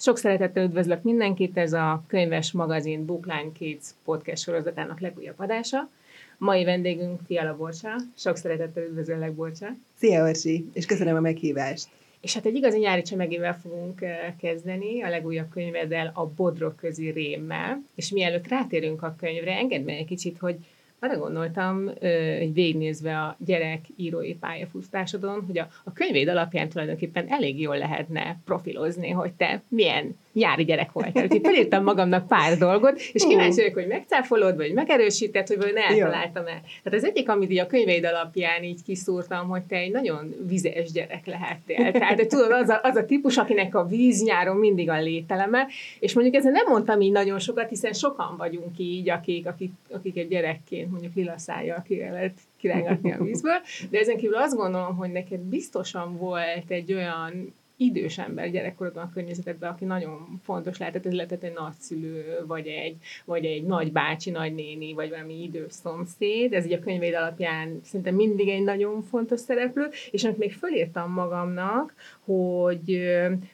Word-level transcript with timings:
Sok 0.00 0.18
szeretettel 0.18 0.64
üdvözlök 0.64 1.02
mindenkit, 1.02 1.56
ez 1.56 1.72
a 1.72 2.04
Könyves 2.06 2.52
Magazin 2.52 3.06
Bookline 3.06 3.52
Kids 3.52 3.86
podcast 4.04 4.42
sorozatának 4.42 5.00
legújabb 5.00 5.38
adása. 5.38 5.90
Mai 6.36 6.64
vendégünk 6.64 7.20
Fiala 7.26 7.56
Borcsa. 7.56 7.96
Sok 8.16 8.36
szeretettel 8.36 8.82
üdvözöllek, 8.82 9.32
Borcsa. 9.32 9.66
Szia, 9.98 10.24
Orsi, 10.24 10.68
és 10.72 10.86
köszönöm 10.86 11.16
a 11.16 11.20
meghívást. 11.20 11.88
És 12.20 12.34
hát 12.34 12.46
egy 12.46 12.54
igazi 12.54 12.78
nyári 12.78 13.02
csemegével 13.02 13.58
fogunk 13.58 14.02
eh, 14.02 14.32
kezdeni, 14.40 15.02
a 15.02 15.08
legújabb 15.08 15.50
könyveddel, 15.50 16.10
a 16.14 16.26
Bodrok 16.26 16.76
közi 16.76 17.10
rémmel. 17.10 17.82
És 17.94 18.10
mielőtt 18.10 18.48
rátérünk 18.48 19.02
a 19.02 19.14
könyvre, 19.18 19.56
engedd 19.56 19.84
meg 19.84 19.96
egy 19.96 20.06
kicsit, 20.06 20.38
hogy 20.38 20.56
arra 21.00 21.18
gondoltam, 21.18 21.90
egy 22.00 22.52
végignézve 22.52 23.20
a 23.20 23.36
gyerek 23.38 23.80
írói 23.96 24.34
pályafutásodon, 24.34 25.44
hogy 25.46 25.58
a, 25.58 25.68
a 25.84 25.92
könyvéd 25.92 26.28
alapján 26.28 26.68
tulajdonképpen 26.68 27.26
elég 27.28 27.60
jól 27.60 27.78
lehetne 27.78 28.40
profilozni, 28.44 29.10
hogy 29.10 29.32
te 29.32 29.62
milyen 29.68 30.16
nyári 30.38 30.64
gyerek 30.64 30.92
voltál. 30.92 31.22
Úgyhogy 31.22 31.40
felírtam 31.42 31.82
magamnak 31.84 32.26
pár 32.26 32.58
dolgot, 32.58 33.00
és 33.12 33.26
kíváncsi 33.26 33.60
vagyok, 33.60 33.74
hogy 33.74 33.86
megcáfolod, 33.86 34.56
vagy 34.56 34.72
megerősíted, 34.72 35.46
hogy 35.46 35.56
vajon 35.56 35.76
eltaláltam-e. 35.76 36.60
Tehát 36.82 36.98
az 36.98 37.04
egyik, 37.04 37.28
amit 37.28 37.50
így 37.50 37.58
a 37.58 37.66
könyveid 37.66 38.04
alapján 38.04 38.62
így 38.62 38.82
kiszúrtam, 38.82 39.48
hogy 39.48 39.62
te 39.62 39.76
egy 39.76 39.90
nagyon 39.90 40.34
vizes 40.46 40.92
gyerek 40.92 41.26
lehettél. 41.26 41.92
Tehát 41.92 42.16
de 42.16 42.26
tudod, 42.26 42.52
az 42.52 42.68
a, 42.68 42.80
az 42.82 42.96
a 42.96 43.04
típus, 43.04 43.36
akinek 43.36 43.74
a 43.74 43.86
víz 43.86 44.22
nyáron 44.22 44.56
mindig 44.56 44.90
a 44.90 45.00
lételeme, 45.00 45.66
és 45.98 46.14
mondjuk 46.14 46.36
ezzel 46.36 46.52
nem 46.52 46.66
mondtam 46.68 47.00
így 47.00 47.12
nagyon 47.12 47.38
sokat, 47.38 47.68
hiszen 47.68 47.92
sokan 47.92 48.34
vagyunk 48.36 48.78
így, 48.78 49.10
akik, 49.10 49.46
akik, 49.46 49.72
akik 49.90 50.16
egy 50.16 50.28
gyerekként 50.28 50.90
mondjuk 50.90 51.14
lila 51.14 51.38
szájjal 51.38 51.84
lehet 51.88 52.38
kirángatni 52.56 53.12
a 53.12 53.22
vízből, 53.22 53.60
de 53.90 53.98
ezen 53.98 54.16
kívül 54.16 54.36
azt 54.36 54.56
gondolom, 54.56 54.96
hogy 54.96 55.10
neked 55.10 55.40
biztosan 55.40 56.16
volt 56.16 56.64
egy 56.70 56.92
olyan 56.92 57.54
idős 57.80 58.18
ember 58.18 58.50
gyerekkorodban 58.50 59.04
a 59.04 59.10
környezetedben, 59.12 59.70
aki 59.70 59.84
nagyon 59.84 60.40
fontos 60.42 60.78
lehetett, 60.78 61.06
ez 61.06 61.12
lehetett 61.12 61.42
egy 61.42 61.52
nagyszülő, 61.52 62.44
vagy 62.46 62.66
egy, 62.66 62.96
vagy 63.24 63.44
egy 63.44 63.64
nagybácsi, 63.64 64.30
nagynéni, 64.30 64.92
vagy 64.92 65.10
valami 65.10 65.42
idős 65.42 65.72
szomszéd, 65.72 66.52
ez 66.52 66.66
így 66.66 66.72
a 66.72 66.78
könyveid 66.78 67.14
alapján 67.14 67.80
szerintem 67.84 68.14
mindig 68.14 68.48
egy 68.48 68.62
nagyon 68.62 69.02
fontos 69.02 69.40
szereplő, 69.40 69.88
és 70.10 70.24
amit 70.24 70.38
még 70.38 70.52
fölírtam 70.52 71.12
magamnak, 71.12 71.94
hogy, 72.24 73.00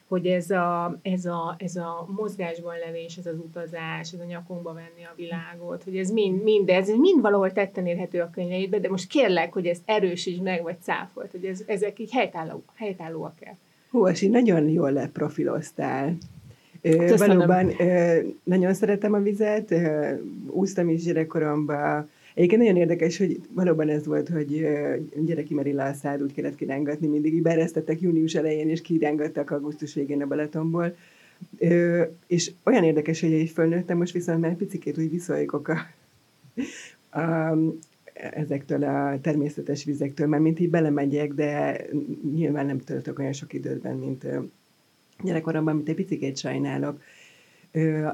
hogy 0.08 0.26
ez, 0.26 0.50
a, 0.50 0.98
ez, 1.02 1.24
a, 1.24 1.54
ez 1.58 1.76
a 1.76 2.06
mozgásban 2.16 2.74
levés, 2.86 3.16
ez 3.16 3.26
az 3.26 3.38
utazás, 3.38 4.12
ez 4.12 4.20
a 4.20 4.24
nyakunkba 4.24 4.72
venni 4.72 5.04
a 5.04 5.14
világot, 5.16 5.82
hogy 5.82 5.96
ez 5.96 6.10
mind, 6.10 6.42
mind, 6.42 6.68
ez 6.68 6.88
mind 6.88 7.20
valahol 7.20 7.52
tetten 7.52 7.86
érhető 7.86 8.20
a 8.20 8.30
könyveidben, 8.30 8.80
de 8.80 8.88
most 8.88 9.08
kérlek, 9.08 9.52
hogy 9.52 9.66
ezt 9.66 9.82
erősíts 9.84 10.40
meg, 10.40 10.62
vagy 10.62 10.76
cáfolt, 10.80 11.30
hogy 11.30 11.44
ez, 11.44 11.62
ezek 11.66 11.98
így 11.98 12.12
helytálló, 12.12 12.62
helytállóak-e. 12.74 13.56
Hú, 13.94 14.04
Asi, 14.04 14.28
nagyon 14.28 14.68
jól 14.68 14.92
leprofiloztál. 14.92 16.16
Köszönöm. 16.82 17.36
Valóban 17.36 17.72
nagyon 18.42 18.74
szeretem 18.74 19.12
a 19.12 19.18
vizet, 19.18 19.74
úsztam 20.46 20.88
is 20.88 21.02
gyerekkoromban. 21.02 22.10
Egyébként 22.34 22.60
nagyon 22.60 22.76
érdekes, 22.76 23.18
hogy 23.18 23.40
valóban 23.52 23.88
ez 23.88 24.06
volt, 24.06 24.28
hogy 24.28 24.66
gyereki 25.16 25.54
Merilla 25.54 25.84
a 25.84 25.92
szád 25.92 26.22
úgy 26.22 26.34
kellett 26.34 26.54
kirángatni, 26.54 27.06
mindig 27.06 27.34
így 27.34 27.42
beresztettek 27.42 28.00
június 28.00 28.34
elején, 28.34 28.68
és 28.68 28.80
kirángattak 28.80 29.50
augusztus 29.50 29.94
végén 29.94 30.22
a 30.22 30.26
Balatonból. 30.26 30.96
És 32.26 32.52
olyan 32.64 32.84
érdekes, 32.84 33.20
hogy 33.20 33.32
egy 33.32 33.50
fölnőttem, 33.50 33.96
most 33.96 34.12
viszont 34.12 34.40
már 34.40 34.56
picikét 34.56 34.98
úgy 34.98 35.10
visszajikok 35.10 35.68
a, 35.68 35.78
a, 37.20 37.58
ezektől 38.14 38.84
a 38.84 39.20
természetes 39.20 39.84
vizektől, 39.84 40.26
mert 40.26 40.42
mint 40.42 40.60
így 40.60 40.70
belemegyek, 40.70 41.32
de 41.32 41.80
nyilván 42.34 42.66
nem 42.66 42.78
töltök 42.78 43.18
olyan 43.18 43.32
sok 43.32 43.52
időben, 43.52 43.96
mint 43.96 44.26
gyerekkoromban, 45.22 45.76
mint 45.76 45.88
egy 45.88 45.94
picit 45.94 46.36
sajnálok. 46.36 47.00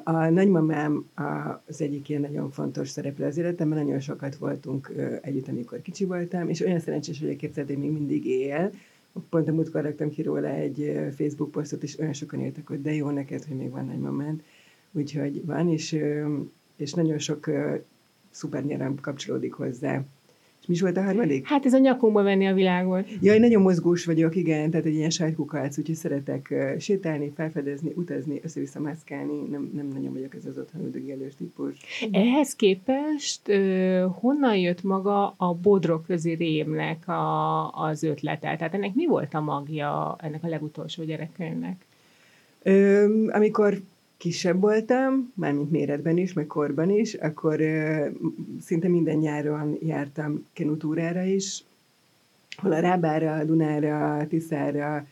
A 0.05 0.29
nagymamám 0.29 1.09
az 1.67 1.81
egyik 1.81 2.09
ilyen 2.09 2.21
nagyon 2.21 2.51
fontos 2.51 2.89
szereplő 2.89 3.25
az 3.27 3.39
életemben, 3.39 3.79
nagyon 3.79 4.01
sokat 4.01 4.37
voltunk 4.37 4.93
együtt, 5.23 5.49
amikor 5.49 5.83
kicsi 5.83 6.05
voltam, 6.05 6.49
és 6.49 6.61
olyan 6.61 6.81
szerencsés 6.81 7.21
vagyok, 7.21 7.37
képzeld, 7.37 7.67
hogy 7.67 7.79
még 7.79 7.91
mindig 7.91 8.27
él. 8.27 8.71
Pont 9.29 9.49
a 9.49 9.53
múltkor 9.53 9.83
raktam 9.83 10.11
ki 10.11 10.23
róla 10.23 10.49
egy 10.49 11.09
Facebook 11.17 11.51
posztot, 11.51 11.83
és 11.83 11.99
olyan 11.99 12.13
sokan 12.13 12.41
írtak, 12.41 12.67
hogy 12.67 12.83
de 12.83 12.95
jó 12.95 13.11
neked, 13.11 13.45
hogy 13.45 13.57
még 13.57 13.71
van 13.71 13.87
nagymamád. 13.87 14.43
Úgyhogy 14.93 15.45
van, 15.45 15.69
és, 15.69 15.99
és 16.77 16.93
nagyon 16.95 17.19
sok 17.19 17.51
szuper 18.31 18.65
nyelem 18.65 18.95
kapcsolódik 19.01 19.53
hozzá. 19.53 20.03
És 20.61 20.67
mi 20.67 20.75
is 20.75 20.81
volt 20.81 20.97
a 20.97 21.03
harmadik? 21.03 21.47
Hát 21.47 21.67
ez 21.67 21.73
a 21.73 21.79
nyakunkba 21.79 22.23
venni 22.23 22.47
a 22.47 22.55
világot. 22.55 23.09
Jaj, 23.21 23.39
nagyon 23.39 23.63
mozgós 23.63 24.05
vagyok, 24.05 24.37
igen, 24.37 24.71
tehát 24.71 24.87
egy 24.87 24.95
ilyen 24.95 25.11
sajtkukalc, 25.11 25.79
úgyhogy 25.79 25.95
szeretek 25.95 26.55
sétálni, 26.79 27.33
felfedezni, 27.37 27.93
utazni, 27.95 28.41
össze-vissza 28.43 28.81
mászkálni, 28.81 29.41
nem, 29.51 29.71
nem 29.75 29.87
nagyon 29.87 30.13
vagyok 30.13 30.35
ez 30.35 30.45
az 30.47 30.59
otthon 30.59 30.83
üldögélős 30.83 31.35
típus. 31.35 31.75
Ehhez 32.11 32.55
képest 32.55 33.53
honnan 34.21 34.57
jött 34.57 34.83
maga 34.83 35.35
a 35.37 35.55
bodrokközi 35.55 36.35
rémnek 36.35 37.09
a, 37.09 37.71
az 37.73 38.03
ötlete? 38.03 38.57
Tehát 38.57 38.75
ennek 38.75 38.95
mi 38.95 39.07
volt 39.07 39.35
a 39.35 39.41
magja 39.41 40.17
ennek 40.21 40.45
a 40.45 40.49
legutolsó 40.49 41.05
gyerekkönyvnek? 41.05 41.85
Ö, 42.63 43.05
amikor 43.33 43.81
kisebb 44.21 44.61
voltam, 44.61 45.33
mármint 45.35 45.71
méretben 45.71 46.17
is, 46.17 46.33
meg 46.33 46.47
korban 46.47 46.91
is, 46.91 47.15
akkor 47.15 47.61
szinte 48.61 48.89
minden 48.89 49.17
nyáron 49.17 49.79
jártam 49.83 50.47
kenutúrára 50.53 51.23
is, 51.23 51.65
hol 52.57 52.73
a 52.73 52.81
Rábára, 52.81 53.35
a 53.35 53.45
Dunára, 53.45 54.17
a 54.17 54.27
Tiszára, 54.27 55.07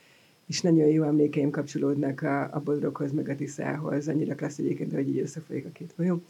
és 0.47 0.61
nagyon 0.61 0.87
jó 0.87 1.03
emlékeim 1.03 1.51
kapcsolódnak 1.51 2.23
a, 2.23 2.43
a 2.53 2.61
Bodroghoz, 2.65 3.13
meg 3.13 3.29
a 3.29 3.35
Tiszához, 3.35 4.09
annyira 4.09 4.35
klassz 4.35 4.59
egyébként, 4.59 4.93
hogy 4.93 5.09
így 5.09 5.19
összefolyik 5.19 5.67
a 5.67 5.73
két 5.73 5.93
folyó. 5.97 6.23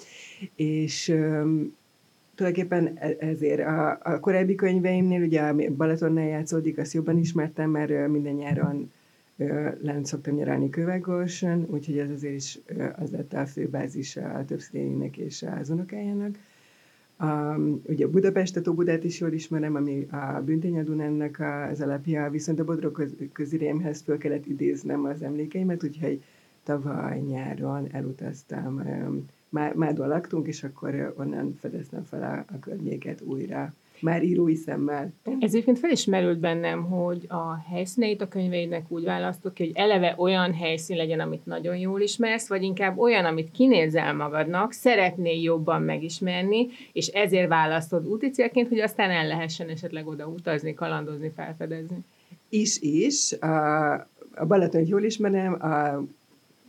És 0.57 1.09
ö, 1.09 1.53
tulajdonképpen 2.35 2.97
e, 2.97 3.17
ezért 3.19 3.61
a, 3.61 3.99
a 4.03 4.21
korábbi 4.21 4.55
könyveimnél, 4.55 5.23
ugye 5.23 5.41
a 5.41 5.55
Balatonnál 5.77 6.27
játszódik, 6.27 6.79
azt 6.79 6.93
jobban 6.93 7.19
ismertem, 7.19 7.71
mert 7.71 8.09
minden 8.09 8.35
nyáron 8.35 8.91
lent 9.81 10.07
szoktam 10.07 10.35
nyaralni 10.35 10.71
Kővágorson, 10.71 11.67
úgyhogy 11.71 11.99
ez 11.99 12.11
azért 12.11 12.35
is 12.35 12.59
az 12.97 13.11
lett 13.11 13.33
a 13.33 13.47
főbázis 13.47 14.17
a 14.17 14.45
többszörénynek 14.47 15.17
és 15.17 15.45
az 15.61 15.71
unokájának. 15.71 16.39
Um, 17.21 17.83
ugye 17.85 18.07
Budapestet, 18.07 18.67
a 18.67 18.73
Budát 18.73 19.05
is 19.05 19.21
jól 19.21 19.33
ismerem, 19.33 19.75
ami 19.75 20.07
a 20.11 20.43
Büntény 20.45 20.85
Dunánnak 20.85 21.41
az 21.71 21.81
alapja, 21.81 22.31
viszont 22.31 22.61
a 22.61 22.65
Bodrog 22.65 23.09
közirémhez 23.33 24.01
föl 24.01 24.19
kellett 24.19 24.47
idéznem 24.47 25.05
az 25.05 25.23
emlékeimet, 25.23 25.85
úgyhogy 25.85 26.23
tavaly 26.63 27.19
nyáron 27.19 27.87
elutaztam. 27.93 28.77
Um, 28.77 29.25
Mádó 29.75 30.05
laktunk, 30.05 30.47
és 30.47 30.65
akkor 30.65 31.15
onnan 31.17 31.55
fedeztem 31.61 32.05
fel 32.05 32.23
a, 32.23 32.55
a 32.55 32.59
környéket 32.59 33.21
újra 33.21 33.75
már 34.01 34.23
írói 34.23 34.55
szemmel. 34.55 35.13
Ez 35.23 35.55
egyébként 35.55 35.79
fel 35.79 35.91
is 35.91 36.05
merült 36.05 36.39
bennem, 36.39 36.85
hogy 36.85 37.25
a 37.29 37.55
helyszíneit 37.71 38.21
a 38.21 38.29
könyveidnek 38.29 38.85
úgy 38.89 39.05
választok 39.05 39.55
ki, 39.55 39.65
hogy 39.65 39.73
eleve 39.77 40.15
olyan 40.17 40.55
helyszín 40.55 40.97
legyen, 40.97 41.21
amit 41.21 41.47
nagyon 41.47 41.77
jól 41.77 42.01
ismersz, 42.01 42.49
vagy 42.49 42.63
inkább 42.63 42.99
olyan, 42.99 43.25
amit 43.25 43.51
kinézel 43.51 44.15
magadnak, 44.15 44.73
szeretnél 44.73 45.43
jobban 45.43 45.83
megismerni, 45.83 46.67
és 46.93 47.07
ezért 47.07 47.49
választod 47.49 48.07
úti 48.07 48.31
célként, 48.31 48.69
hogy 48.69 48.81
aztán 48.81 49.11
el 49.11 49.27
lehessen 49.27 49.69
esetleg 49.69 50.07
oda 50.07 50.27
utazni, 50.27 50.75
kalandozni, 50.75 51.33
felfedezni. 51.37 52.05
Is, 52.49 52.81
is. 52.81 53.33
A, 53.33 53.93
a 54.35 54.69
jól 54.85 55.03
ismerem, 55.03 55.53
a 55.53 56.03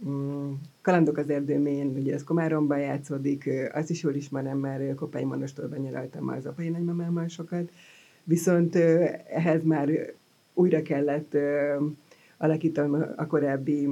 mm, 0.09 0.51
Kalandok 0.89 1.17
az 1.17 1.29
erdőmén, 1.29 1.87
ugye 1.95 2.13
ez 2.13 2.23
Komáromban 2.23 2.79
játszódik, 2.79 3.49
azt 3.73 3.89
is 3.89 4.03
jól 4.03 4.13
ismerem, 4.13 4.57
mert 4.57 4.95
Kopály 4.95 5.23
Monostorban 5.23 5.79
nyaraltam 5.79 6.27
az 6.27 6.45
apai 6.45 6.69
nagymamámmal 6.69 7.27
sokat, 7.27 7.71
viszont 8.23 8.75
ehhez 8.75 9.63
már 9.63 10.13
újra 10.53 10.81
kellett 10.81 11.37
alakítanom 12.37 13.05
a 13.15 13.27
korábbi 13.27 13.89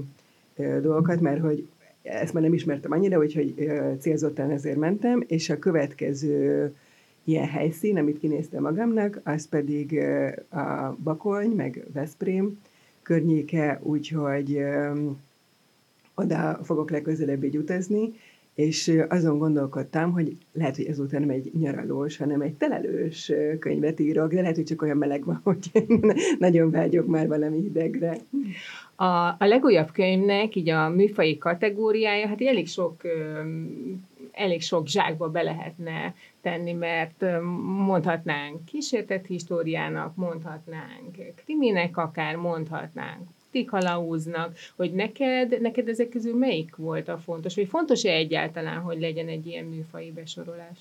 dolgokat, 0.55 1.21
mert 1.21 1.41
hogy 1.41 1.67
ezt 2.01 2.33
már 2.33 2.43
nem 2.43 2.53
ismertem 2.53 2.91
annyira, 2.91 3.17
úgyhogy 3.17 3.71
célzottan 3.99 4.51
ezért 4.51 4.77
mentem, 4.77 5.23
és 5.27 5.49
a 5.49 5.59
következő 5.59 6.73
ilyen 7.23 7.47
helyszín, 7.47 7.97
amit 7.97 8.19
kinéztem 8.19 8.61
magamnak, 8.61 9.21
az 9.23 9.47
pedig 9.47 9.99
a 10.49 10.95
Bakony, 11.03 11.49
meg 11.49 11.85
Veszprém 11.93 12.59
környéke, 13.01 13.79
úgyhogy 13.83 14.61
oda 16.17 16.59
fogok 16.63 16.91
legközelebb 16.91 17.43
így 17.43 17.57
utazni, 17.57 18.13
és 18.53 18.93
azon 19.09 19.37
gondolkodtam, 19.37 20.11
hogy 20.11 20.37
lehet, 20.53 20.75
hogy 20.75 20.85
ezután 20.85 21.19
nem 21.19 21.29
egy 21.29 21.51
nyaralós, 21.59 22.17
hanem 22.17 22.41
egy 22.41 22.53
telelős 22.53 23.31
könyvet 23.59 23.99
írok, 23.99 24.33
de 24.33 24.41
lehet, 24.41 24.55
hogy 24.55 24.65
csak 24.65 24.81
olyan 24.81 24.97
meleg 24.97 25.25
van, 25.25 25.39
hogy 25.43 25.71
nagyon 26.39 26.71
vágyok 26.71 27.07
már 27.07 27.27
valami 27.27 27.61
hidegre. 27.61 28.17
A, 28.95 29.05
a 29.27 29.45
legújabb 29.45 29.91
könyvnek 29.91 30.55
így 30.55 30.69
a 30.69 30.89
műfai 30.89 31.37
kategóriája, 31.37 32.27
hát 32.27 32.41
elég 32.41 32.67
sok 32.67 33.01
elég 34.31 34.61
sok 34.61 34.87
zsákba 34.87 35.29
be 35.29 35.41
lehetne 35.41 36.13
tenni, 36.41 36.73
mert 36.73 37.25
mondhatnánk 37.85 38.65
kísértett 38.65 39.25
históriának, 39.25 40.15
mondhatnánk 40.15 41.15
kriminek 41.35 41.97
akár, 41.97 42.35
mondhatnánk 42.35 43.27
kikalauznak, 43.57 44.55
hogy 44.75 44.93
neked, 44.93 45.61
neked 45.61 45.87
ezek 45.87 46.09
közül 46.09 46.35
melyik 46.35 46.75
volt 46.75 47.07
a 47.07 47.17
fontos, 47.17 47.55
vagy 47.55 47.67
fontos-e 47.67 48.11
egyáltalán, 48.11 48.79
hogy 48.79 48.99
legyen 48.99 49.27
egy 49.27 49.47
ilyen 49.47 49.65
műfai 49.65 50.11
besorolás? 50.11 50.79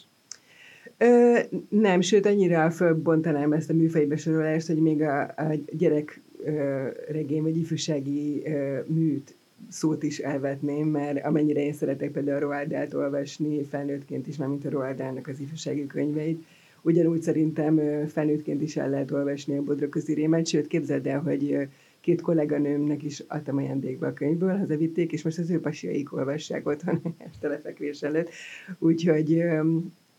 Ö, 0.99 1.38
nem, 1.69 2.00
sőt, 2.00 2.26
annyira 2.26 2.70
fölbontanám 2.70 3.52
ezt 3.52 3.70
a 3.70 3.75
műfai 3.75 4.06
besorolást, 4.06 4.67
hogy 4.67 4.78
még 4.78 5.02
a, 5.02 5.23
a 5.23 5.55
gyerek 5.70 6.20
ö, 6.44 6.88
regény 7.08 7.43
vagy 7.43 7.56
ifjúsági 7.56 8.43
ö, 8.46 8.79
műt 8.87 9.34
szót 9.69 10.02
is 10.02 10.19
elvetném, 10.19 10.88
mert 10.88 11.25
amennyire 11.25 11.61
én 11.61 11.72
szeretek 11.72 12.11
például 12.11 12.37
a 12.37 12.40
Roald 12.40 12.94
olvasni 12.94 13.62
felnőttként 13.62 14.26
is, 14.26 14.37
már 14.37 14.49
mint 14.49 14.64
a 14.64 14.70
Roald 14.70 15.02
az 15.25 15.40
ifjúsági 15.40 15.87
könyveit, 15.87 16.44
ugyanúgy 16.82 17.22
szerintem 17.22 17.81
felnőttként 18.06 18.62
is 18.62 18.76
el 18.76 18.90
lehet 18.90 19.11
olvasni 19.11 19.56
a 19.56 19.62
Bodrog 19.62 19.96
rémet, 20.06 20.46
sőt 20.46 20.67
képzeld 20.67 21.06
el, 21.06 21.20
hogy 21.20 21.69
két 22.06 22.20
kolléganőmnek 22.20 23.03
is 23.03 23.23
adtam 23.26 23.56
ajándékba 23.56 24.06
a 24.06 24.12
könyvből, 24.12 24.58
hazavitték, 24.58 25.12
és 25.12 25.23
most 25.23 25.38
az 25.38 25.50
ő 25.50 25.61
pasiaik 25.61 26.12
olvassák 26.12 26.67
otthon 26.67 27.00
este 27.19 27.49
lefekvés 27.49 28.03
előtt. 28.03 28.31
Úgyhogy 28.79 29.41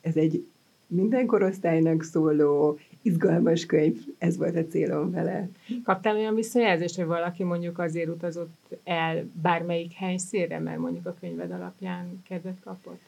ez 0.01 0.15
egy 0.15 0.45
minden 0.87 1.25
korosztálynak 1.25 2.03
szóló, 2.03 2.77
izgalmas 3.01 3.65
könyv, 3.65 3.97
ez 4.17 4.37
volt 4.37 4.55
a 4.55 4.65
célom 4.65 5.11
vele. 5.11 5.49
Kaptál 5.83 6.15
olyan 6.15 6.35
visszajelzést, 6.35 6.95
hogy 6.95 7.05
valaki 7.05 7.43
mondjuk 7.43 7.79
azért 7.79 8.09
utazott 8.09 8.77
el 8.83 9.29
bármelyik 9.41 9.93
helyszínre, 9.93 10.59
mert 10.59 10.79
mondjuk 10.79 11.05
a 11.05 11.15
könyved 11.19 11.51
alapján 11.51 12.21
kedvet 12.27 12.57
kapott? 12.63 12.99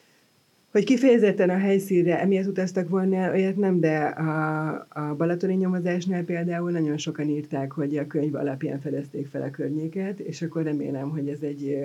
Hogy 0.70 0.84
kifejezetten 0.84 1.50
a 1.50 1.58
helyszínre 1.58 2.20
emiatt 2.20 2.46
utaztak 2.46 2.88
volna, 2.88 3.30
olyat 3.30 3.56
nem, 3.56 3.80
de 3.80 3.98
a, 3.98 4.86
a 4.88 5.14
balatoni 5.16 5.54
nyomozásnál 5.54 6.24
például 6.24 6.70
nagyon 6.70 6.96
sokan 6.96 7.28
írták, 7.28 7.72
hogy 7.72 7.96
a 7.96 8.06
könyv 8.06 8.34
alapján 8.34 8.80
fedezték 8.80 9.26
fel 9.26 9.42
a 9.42 9.50
környéket, 9.50 10.18
és 10.18 10.42
akkor 10.42 10.62
remélem, 10.62 11.10
hogy 11.10 11.28
ez 11.28 11.42
egy 11.42 11.78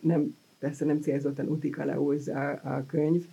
nem, 0.00 0.36
persze 0.58 0.84
nem 0.84 1.00
célzottan 1.00 1.48
úti 1.48 1.70
kalauz 1.70 2.28
a, 2.28 2.50
a 2.50 2.84
könyv, 2.86 3.24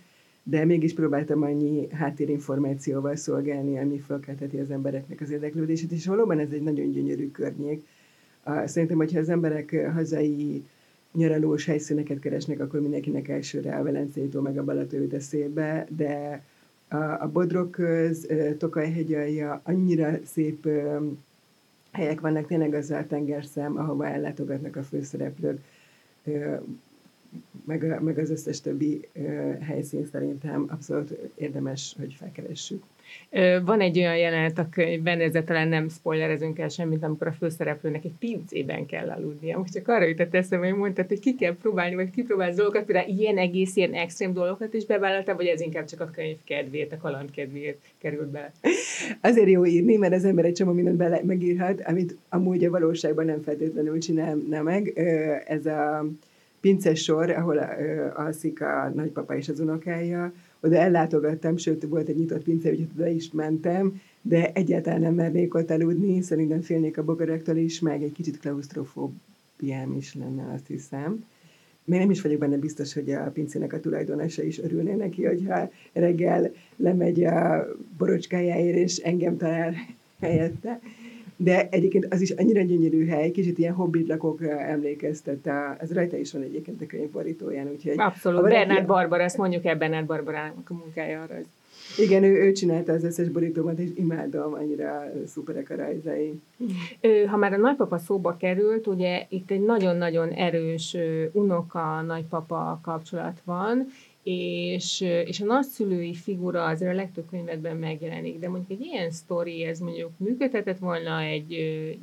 de 0.42 0.64
mégis 0.64 0.94
próbáltam 0.94 1.42
annyi 1.42 1.86
háttérinformációval 1.90 3.16
szolgálni, 3.16 3.78
ami 3.78 3.98
felkelteti 3.98 4.58
az 4.58 4.70
embereknek 4.70 5.20
az 5.20 5.30
érdeklődését, 5.30 5.92
és 5.92 6.06
valóban 6.06 6.38
ez 6.38 6.50
egy 6.52 6.62
nagyon 6.62 6.90
gyönyörű 6.90 7.30
környék. 7.30 7.86
Szerintem, 8.64 8.96
hogyha 8.96 9.18
az 9.18 9.28
emberek 9.28 9.90
hazai 9.94 10.64
nyaralós 11.12 11.64
helyszíneket 11.64 12.18
keresnek, 12.18 12.60
akkor 12.60 12.80
mindenkinek 12.80 13.28
elsőre 13.28 13.76
a 13.76 13.82
Velencei 13.82 14.28
tó 14.28 14.40
meg 14.40 14.58
a 14.58 14.64
Balaton 14.64 15.00
jut 15.00 15.12
eszébe, 15.12 15.86
de 15.96 16.42
a, 16.88 16.96
a 16.96 17.30
Bodrog 17.32 17.70
köz, 17.70 18.26
Tokaj-hegyalja, 18.58 19.60
annyira 19.64 20.18
szép 20.24 20.68
helyek 21.92 22.20
vannak, 22.20 22.46
tényleg 22.46 22.74
az 22.74 22.90
a 22.90 23.06
tengerszem, 23.06 23.76
ahova 23.78 24.06
ellátogatnak 24.06 24.76
a 24.76 24.82
főszereplők 24.82 25.60
meg, 27.64 28.02
meg 28.02 28.18
az 28.18 28.30
összes 28.30 28.60
többi 28.60 29.08
helyszín 29.60 30.06
szerintem 30.12 30.66
abszolút 30.68 31.10
érdemes, 31.34 31.94
hogy 31.98 32.14
felkeressük. 32.14 32.82
Van 33.64 33.80
egy 33.80 33.98
olyan 33.98 34.16
jelenet 34.16 34.58
a 34.58 34.68
könyvben, 34.70 35.20
ezzel 35.20 35.44
talán 35.44 35.68
nem 35.68 35.88
spoilerezünk 35.88 36.58
el 36.58 36.68
semmit, 36.68 37.04
amikor 37.04 37.26
a 37.26 37.32
főszereplőnek 37.32 38.04
egy 38.04 38.14
pincében 38.18 38.86
kell 38.86 39.10
aludnia. 39.10 39.58
Most 39.58 39.72
csak 39.72 39.88
arra 39.88 40.04
jutott 40.04 40.34
eszembe, 40.34 40.68
hogy 40.68 40.76
mondtad, 40.76 41.08
hogy 41.08 41.20
ki 41.20 41.34
kell 41.34 41.56
próbálni, 41.56 41.94
vagy 41.94 42.10
kipróbálsz 42.10 42.56
dolgokat, 42.56 42.84
például 42.84 43.18
ilyen 43.18 43.38
egész, 43.38 43.76
ilyen 43.76 43.92
extrém 43.92 44.32
dolgokat 44.32 44.74
is 44.74 44.86
bevállaltál, 44.86 45.36
vagy 45.36 45.46
ez 45.46 45.60
inkább 45.60 45.84
csak 45.84 46.00
a 46.00 46.10
könyv 46.14 46.36
kedvéért, 46.44 46.92
a 46.92 46.96
kaland 46.96 47.30
kedvéért 47.30 47.78
került 47.98 48.28
bele? 48.28 48.52
Azért 49.20 49.48
jó 49.48 49.66
írni, 49.66 49.96
mert 49.96 50.14
az 50.14 50.24
ember 50.24 50.44
egy 50.44 50.52
csomó 50.54 50.72
mindent 50.72 50.96
bele 50.96 51.20
megírhat, 51.24 51.80
amit 51.80 52.16
amúgy 52.28 52.64
a 52.64 52.70
valóságban 52.70 53.24
nem 53.24 53.42
feltétlenül 53.42 53.98
csinálna 53.98 54.62
meg. 54.62 54.92
Ez 55.46 55.66
a 55.66 56.06
pinces 56.60 57.02
sor, 57.02 57.30
ahol 57.30 57.58
alszik 58.14 58.62
a 58.62 58.92
nagypapa 58.94 59.36
és 59.36 59.48
az 59.48 59.60
unokája, 59.60 60.32
oda 60.60 60.76
ellátogattam, 60.76 61.56
sőt, 61.56 61.86
volt 61.88 62.08
egy 62.08 62.16
nyitott 62.16 62.42
pince, 62.42 62.70
úgyhogy 62.70 62.88
oda 62.94 63.08
is 63.08 63.30
mentem, 63.32 64.00
de 64.22 64.52
egyáltalán 64.52 65.00
nem 65.00 65.14
mernék 65.14 65.54
ott 65.54 65.70
aludni, 65.70 66.20
szerintem 66.20 66.60
félnék 66.60 66.98
a 66.98 67.04
bogaraktól 67.04 67.56
is, 67.56 67.80
meg 67.80 68.02
egy 68.02 68.12
kicsit 68.12 68.38
klaustrofóbiám 68.38 69.96
is 69.96 70.14
lenne, 70.14 70.52
azt 70.54 70.66
hiszem. 70.66 71.24
Még 71.84 71.98
nem 71.98 72.10
is 72.10 72.20
vagyok 72.20 72.38
benne 72.38 72.56
biztos, 72.56 72.94
hogy 72.94 73.10
a 73.10 73.30
pincének 73.30 73.72
a 73.72 73.80
tulajdonosa 73.80 74.42
is 74.42 74.58
örülne 74.58 74.94
neki, 74.94 75.24
hogyha 75.24 75.70
reggel 75.92 76.52
lemegy 76.76 77.24
a 77.24 77.66
borocskájáért, 77.98 78.76
és 78.76 78.96
engem 78.96 79.36
talál 79.36 79.74
helyette 80.20 80.80
de 81.40 81.68
egyébként 81.70 82.06
az 82.10 82.20
is 82.20 82.30
annyira 82.30 82.62
gyönyörű 82.62 83.06
hely, 83.06 83.30
kicsit 83.30 83.58
ilyen 83.58 83.74
hobbit 83.74 84.08
lakókra 84.08 84.60
emlékeztet, 84.60 85.50
ez 85.78 85.92
rajta 85.92 86.16
is 86.16 86.32
van 86.32 86.42
egyébként 86.42 86.82
a 86.82 86.86
könyv 86.86 87.10
borítóján, 87.10 87.68
úgyhogy... 87.70 87.94
Abszolút, 87.96 88.42
Bernát 88.42 88.86
Barbara, 88.86 89.22
ezt 89.22 89.36
mondjuk 89.36 89.64
el 89.64 89.76
Bernát 89.76 90.06
Barbarának 90.06 90.70
a 90.70 90.74
munkája 90.74 91.22
arra. 91.22 91.34
Igen, 91.98 92.22
ő, 92.22 92.32
ő 92.32 92.52
csinálta 92.52 92.92
az 92.92 93.04
összes 93.04 93.28
borítómat, 93.28 93.78
és 93.78 93.88
imádom, 93.94 94.54
annyira 94.54 95.12
szuperek 95.26 95.70
a 95.70 95.76
rajzai. 95.76 96.40
Ha 97.26 97.36
már 97.36 97.52
a 97.52 97.56
nagypapa 97.56 97.98
szóba 97.98 98.36
került, 98.36 98.86
ugye 98.86 99.26
itt 99.28 99.50
egy 99.50 99.60
nagyon-nagyon 99.60 100.28
erős 100.28 100.96
unoka-nagypapa 101.32 102.80
kapcsolat 102.82 103.40
van, 103.44 103.86
és, 104.30 105.00
és 105.24 105.40
a 105.40 105.44
nagyszülői 105.44 106.14
figura 106.14 106.64
azért 106.64 106.92
a 106.92 106.94
legtöbb 106.94 107.24
könyvedben 107.30 107.76
megjelenik, 107.76 108.38
de 108.38 108.48
mondjuk 108.48 108.80
egy 108.80 108.86
ilyen 108.86 109.10
sztori, 109.10 109.64
ez 109.64 109.78
mondjuk 109.78 110.10
működhetett 110.16 110.78
volna 110.78 111.20
egy 111.20 111.56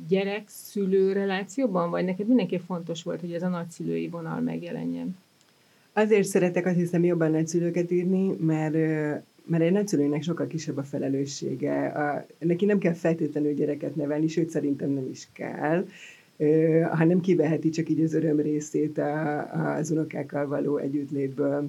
gyerek-szülő 0.08 1.12
relációban, 1.12 1.90
vagy 1.90 2.04
neked 2.04 2.26
mindenképp 2.26 2.60
fontos 2.66 3.02
volt, 3.02 3.20
hogy 3.20 3.32
ez 3.32 3.42
a 3.42 3.48
nagyszülői 3.48 4.08
vonal 4.08 4.40
megjelenjen? 4.40 5.16
Azért 5.92 6.26
szeretek 6.26 6.66
azt 6.66 6.76
hiszem 6.76 7.04
jobban 7.04 7.30
nagyszülőket 7.30 7.90
írni, 7.90 8.36
mert 8.40 8.74
mert 9.48 9.62
egy 9.62 9.72
nagyszülőnek 9.72 10.22
sokkal 10.22 10.46
kisebb 10.46 10.76
a 10.76 10.82
felelőssége. 10.82 11.86
A, 11.86 12.26
neki 12.38 12.64
nem 12.64 12.78
kell 12.78 12.92
feltétlenül 12.92 13.54
gyereket 13.54 13.96
nevelni, 13.96 14.28
sőt 14.28 14.50
szerintem 14.50 14.90
nem 14.90 15.08
is 15.10 15.28
kell, 15.32 15.86
hanem 16.90 17.20
kiveheti 17.20 17.70
csak 17.70 17.88
így 17.88 18.00
az 18.00 18.14
öröm 18.14 18.40
részét 18.40 18.98
a, 18.98 19.74
az 19.76 19.90
unokákkal 19.90 20.46
való 20.46 20.76
együttlétből. 20.76 21.68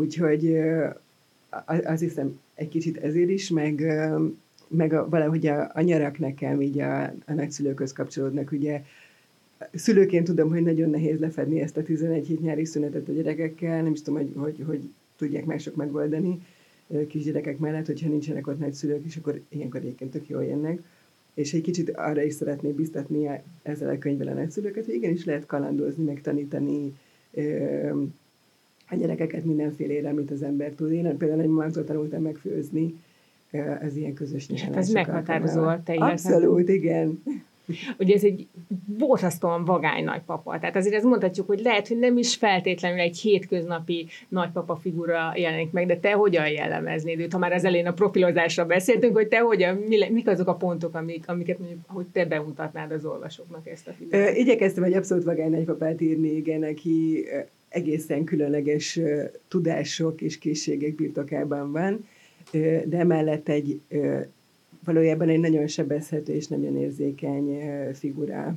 Úgyhogy 0.00 0.58
az 1.84 2.00
hiszem 2.00 2.38
egy 2.54 2.68
kicsit 2.68 2.96
ezért 2.96 3.30
is, 3.30 3.50
meg, 3.50 3.80
meg 4.68 4.92
a, 4.92 5.08
valahogy 5.08 5.46
a, 5.46 5.70
a 5.74 5.80
nyarak 5.80 6.18
nekem 6.18 6.60
így 6.60 6.78
a, 6.78 7.02
a 7.02 7.32
nagyszülőköz 7.34 7.92
kapcsolódnak. 7.92 8.52
Ugye 8.52 8.82
szülőként 9.74 10.24
tudom, 10.24 10.50
hogy 10.50 10.62
nagyon 10.62 10.90
nehéz 10.90 11.18
lefedni 11.18 11.60
ezt 11.60 11.76
a 11.76 11.82
11 11.82 12.26
hét 12.26 12.40
nyári 12.40 12.64
szünetet 12.64 13.08
a 13.08 13.12
gyerekekkel, 13.12 13.82
nem 13.82 13.92
is 13.92 14.02
tudom, 14.02 14.20
hogy, 14.20 14.32
hogy, 14.36 14.64
hogy 14.66 14.90
tudják 15.16 15.44
mások 15.44 15.74
megoldani 15.74 16.40
kisgyerekek 17.08 17.58
mellett, 17.58 17.86
hogyha 17.86 18.08
nincsenek 18.08 18.46
ott 18.46 18.58
nagyszülők 18.58 19.04
is, 19.06 19.16
akkor 19.16 19.40
ilyenkor 19.48 19.80
egyébként 19.80 20.10
tök 20.10 20.28
jól 20.28 20.44
jönnek. 20.44 20.82
És 21.34 21.52
egy 21.52 21.60
kicsit 21.60 21.90
arra 21.90 22.22
is 22.22 22.34
szeretnék 22.34 22.74
biztatni 22.74 23.28
ezzel 23.62 23.88
a 23.88 23.98
könyvvel 23.98 24.28
a 24.28 24.34
nagyszülőket, 24.34 24.84
hogy 24.84 24.94
igenis 24.94 25.24
lehet 25.24 25.46
kalandozni, 25.46 26.04
meg 26.04 26.20
tanítani, 26.20 26.94
a 28.90 28.96
gyerekeket 28.96 29.44
mindenfélére, 29.44 30.08
amit 30.08 30.30
az 30.30 30.42
ember 30.42 30.70
tud. 30.70 30.92
Én 30.92 31.16
például 31.16 31.40
egy 31.40 31.48
mamától 31.48 31.84
tanultam 31.84 32.22
megfőzni, 32.22 32.94
az 33.82 33.96
ilyen 33.96 34.14
közös 34.14 34.46
Hát 34.62 34.76
ez 34.76 34.90
meghatározó 34.90 35.62
a 35.62 35.82
te 35.84 35.92
Abszolút, 35.92 36.68
igen. 36.68 37.22
Ugye 37.98 38.14
ez 38.14 38.24
egy 38.24 38.46
borzasztóan 38.98 39.64
vagány 39.64 40.04
nagypapa. 40.04 40.58
Tehát 40.58 40.76
azért 40.76 40.94
ezt 40.94 41.04
mondhatjuk, 41.04 41.46
hogy 41.46 41.60
lehet, 41.60 41.88
hogy 41.88 41.98
nem 41.98 42.18
is 42.18 42.36
feltétlenül 42.36 42.98
egy 42.98 43.18
hétköznapi 43.18 44.06
nagypapa 44.28 44.76
figura 44.76 45.32
jelenik 45.34 45.70
meg, 45.70 45.86
de 45.86 45.96
te 45.96 46.12
hogyan 46.12 46.48
jellemeznéd 46.48 47.20
őt? 47.20 47.32
Ha 47.32 47.38
már 47.38 47.52
az 47.52 47.64
elején 47.64 47.86
a 47.86 47.92
profilozásra 47.92 48.66
beszéltünk, 48.66 49.16
hogy 49.16 49.28
te 49.28 49.38
hogyan, 49.38 49.76
mi, 49.76 50.08
mik 50.10 50.28
azok 50.28 50.48
a 50.48 50.54
pontok, 50.54 50.94
amik, 50.94 51.24
amiket 51.26 51.58
mondjuk, 51.58 51.80
hogy 51.86 52.06
te 52.12 52.26
bemutatnád 52.26 52.92
az 52.92 53.04
olvasóknak 53.04 53.68
ezt 53.68 53.88
a 53.88 53.92
figurát? 53.92 54.36
Igyekeztem 54.36 54.82
egy 54.82 54.94
abszolút 54.94 55.24
vagány 55.24 55.50
nagypapát 55.50 56.00
írni, 56.00 56.28
igen, 56.28 56.62
aki 56.62 57.24
egészen 57.70 58.24
különleges 58.24 59.00
tudások 59.48 60.20
és 60.20 60.38
készségek 60.38 60.94
birtokában 60.94 61.72
van, 61.72 62.06
de 62.84 62.98
emellett 62.98 63.48
egy 63.48 63.80
valójában 64.84 65.28
egy 65.28 65.40
nagyon 65.40 65.66
sebezhető 65.66 66.32
és 66.32 66.46
nagyon 66.46 66.76
érzékeny 66.76 67.60
figura, 67.94 68.56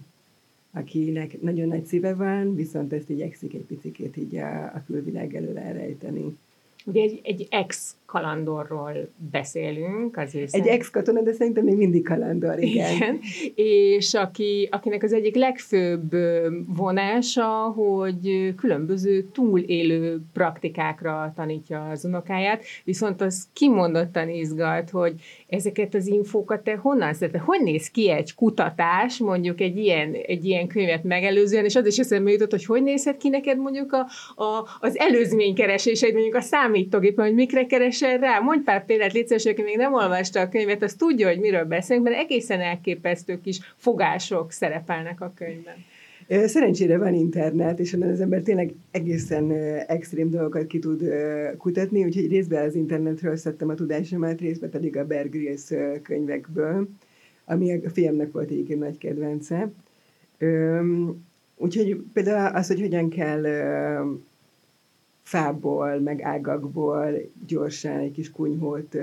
akinek 0.71 1.41
nagyon 1.41 1.67
nagy 1.67 1.85
szíve 1.85 2.13
van, 2.13 2.55
viszont 2.55 2.93
ezt 2.93 3.09
igyekszik 3.09 3.53
egy 3.53 3.65
picit 3.65 4.17
így 4.17 4.35
a, 4.35 4.63
a 4.63 4.83
külvilág 4.85 5.35
elől 5.35 5.57
elrejteni. 5.57 6.37
Ugye 6.85 7.01
egy, 7.01 7.21
egy 7.23 7.47
ex 7.49 7.95
kalandorról 8.13 8.93
beszélünk. 9.31 10.17
Az 10.17 10.35
egy 10.51 10.67
ex-katona, 10.67 11.21
de 11.21 11.33
szerintem 11.33 11.63
még 11.63 11.75
mindig 11.75 12.03
kalandor, 12.03 12.59
igen. 12.59 12.95
igen. 12.95 13.19
És 13.55 14.13
aki, 14.13 14.67
akinek 14.71 15.03
az 15.03 15.13
egyik 15.13 15.35
legfőbb 15.35 16.15
vonása, 16.75 17.45
hogy 17.51 18.53
különböző 18.55 19.21
túlélő 19.31 20.21
praktikákra 20.33 21.33
tanítja 21.35 21.89
az 21.89 22.05
unokáját, 22.05 22.63
viszont 22.83 23.21
az 23.21 23.47
kimondottan 23.53 24.29
izgat, 24.29 24.89
hogy 24.89 25.13
ezeket 25.47 25.93
az 25.95 26.07
infókat 26.07 26.63
te 26.63 26.75
honnan 26.75 27.13
szedted? 27.13 27.41
Hogy 27.41 27.61
néz 27.61 27.87
ki 27.87 28.09
egy 28.09 28.35
kutatás, 28.35 29.17
mondjuk 29.17 29.61
egy 29.61 29.77
ilyen, 29.77 30.13
egy 30.13 30.45
ilyen 30.45 30.67
könyvet 30.67 31.03
megelőzően, 31.03 31.65
és 31.65 31.75
az 31.75 31.85
is 31.85 31.97
eszembe 31.97 32.31
jutott, 32.31 32.51
hogy 32.51 32.65
hogy 32.65 32.83
nézhet 32.83 33.17
ki 33.17 33.29
neked 33.29 33.57
mondjuk 33.57 33.93
a, 33.93 34.05
a, 34.43 34.77
az 34.79 34.97
előzménykereséseid, 34.97 36.13
mondjuk 36.13 36.35
a 36.35 36.41
számítógépen, 36.41 37.25
hogy 37.25 37.35
mikre 37.35 37.65
keresel 38.03 38.17
rá. 38.17 38.39
Mondj 38.39 38.63
pár 38.63 38.85
példát, 38.85 39.13
légy 39.13 39.33
aki 39.33 39.61
még 39.61 39.77
nem 39.77 39.93
olvasta 39.93 40.39
a 40.39 40.49
könyvet, 40.49 40.83
az 40.83 40.93
tudja, 40.93 41.27
hogy 41.27 41.39
miről 41.39 41.65
beszélünk, 41.65 42.05
mert 42.05 42.19
egészen 42.19 42.59
elképesztő 42.59 43.41
kis 43.41 43.59
fogások 43.75 44.51
szerepelnek 44.51 45.21
a 45.21 45.33
könyvben. 45.35 45.75
Szerencsére 46.45 46.97
van 46.97 47.13
internet, 47.13 47.79
és 47.79 47.93
onnan 47.93 48.09
az 48.09 48.21
ember 48.21 48.41
tényleg 48.41 48.73
egészen 48.91 49.51
extrém 49.87 50.29
dolgokat 50.29 50.67
ki 50.67 50.79
tud 50.79 51.03
kutatni, 51.57 52.03
úgyhogy 52.03 52.27
részben 52.27 52.65
az 52.65 52.75
internetről 52.75 53.35
szedtem 53.35 53.69
a 53.69 53.73
tudásomat, 53.73 54.39
részben 54.39 54.69
pedig 54.69 54.97
a 54.97 55.05
Bear 55.05 55.29
Grylls 55.29 55.71
könyvekből, 56.01 56.87
ami 57.45 57.73
a 57.85 57.89
fiamnak 57.89 58.31
volt 58.31 58.49
egyébként 58.49 58.79
nagy 58.79 58.97
kedvence. 58.97 59.71
Úgyhogy 61.57 62.03
például 62.13 62.55
az, 62.55 62.67
hogy 62.67 62.79
hogyan 62.79 63.09
kell 63.09 63.45
fából, 65.23 65.99
meg 65.99 66.21
ágakból 66.21 67.31
gyorsan 67.47 67.97
egy 67.97 68.11
kis 68.11 68.31
kunyhót 68.31 68.97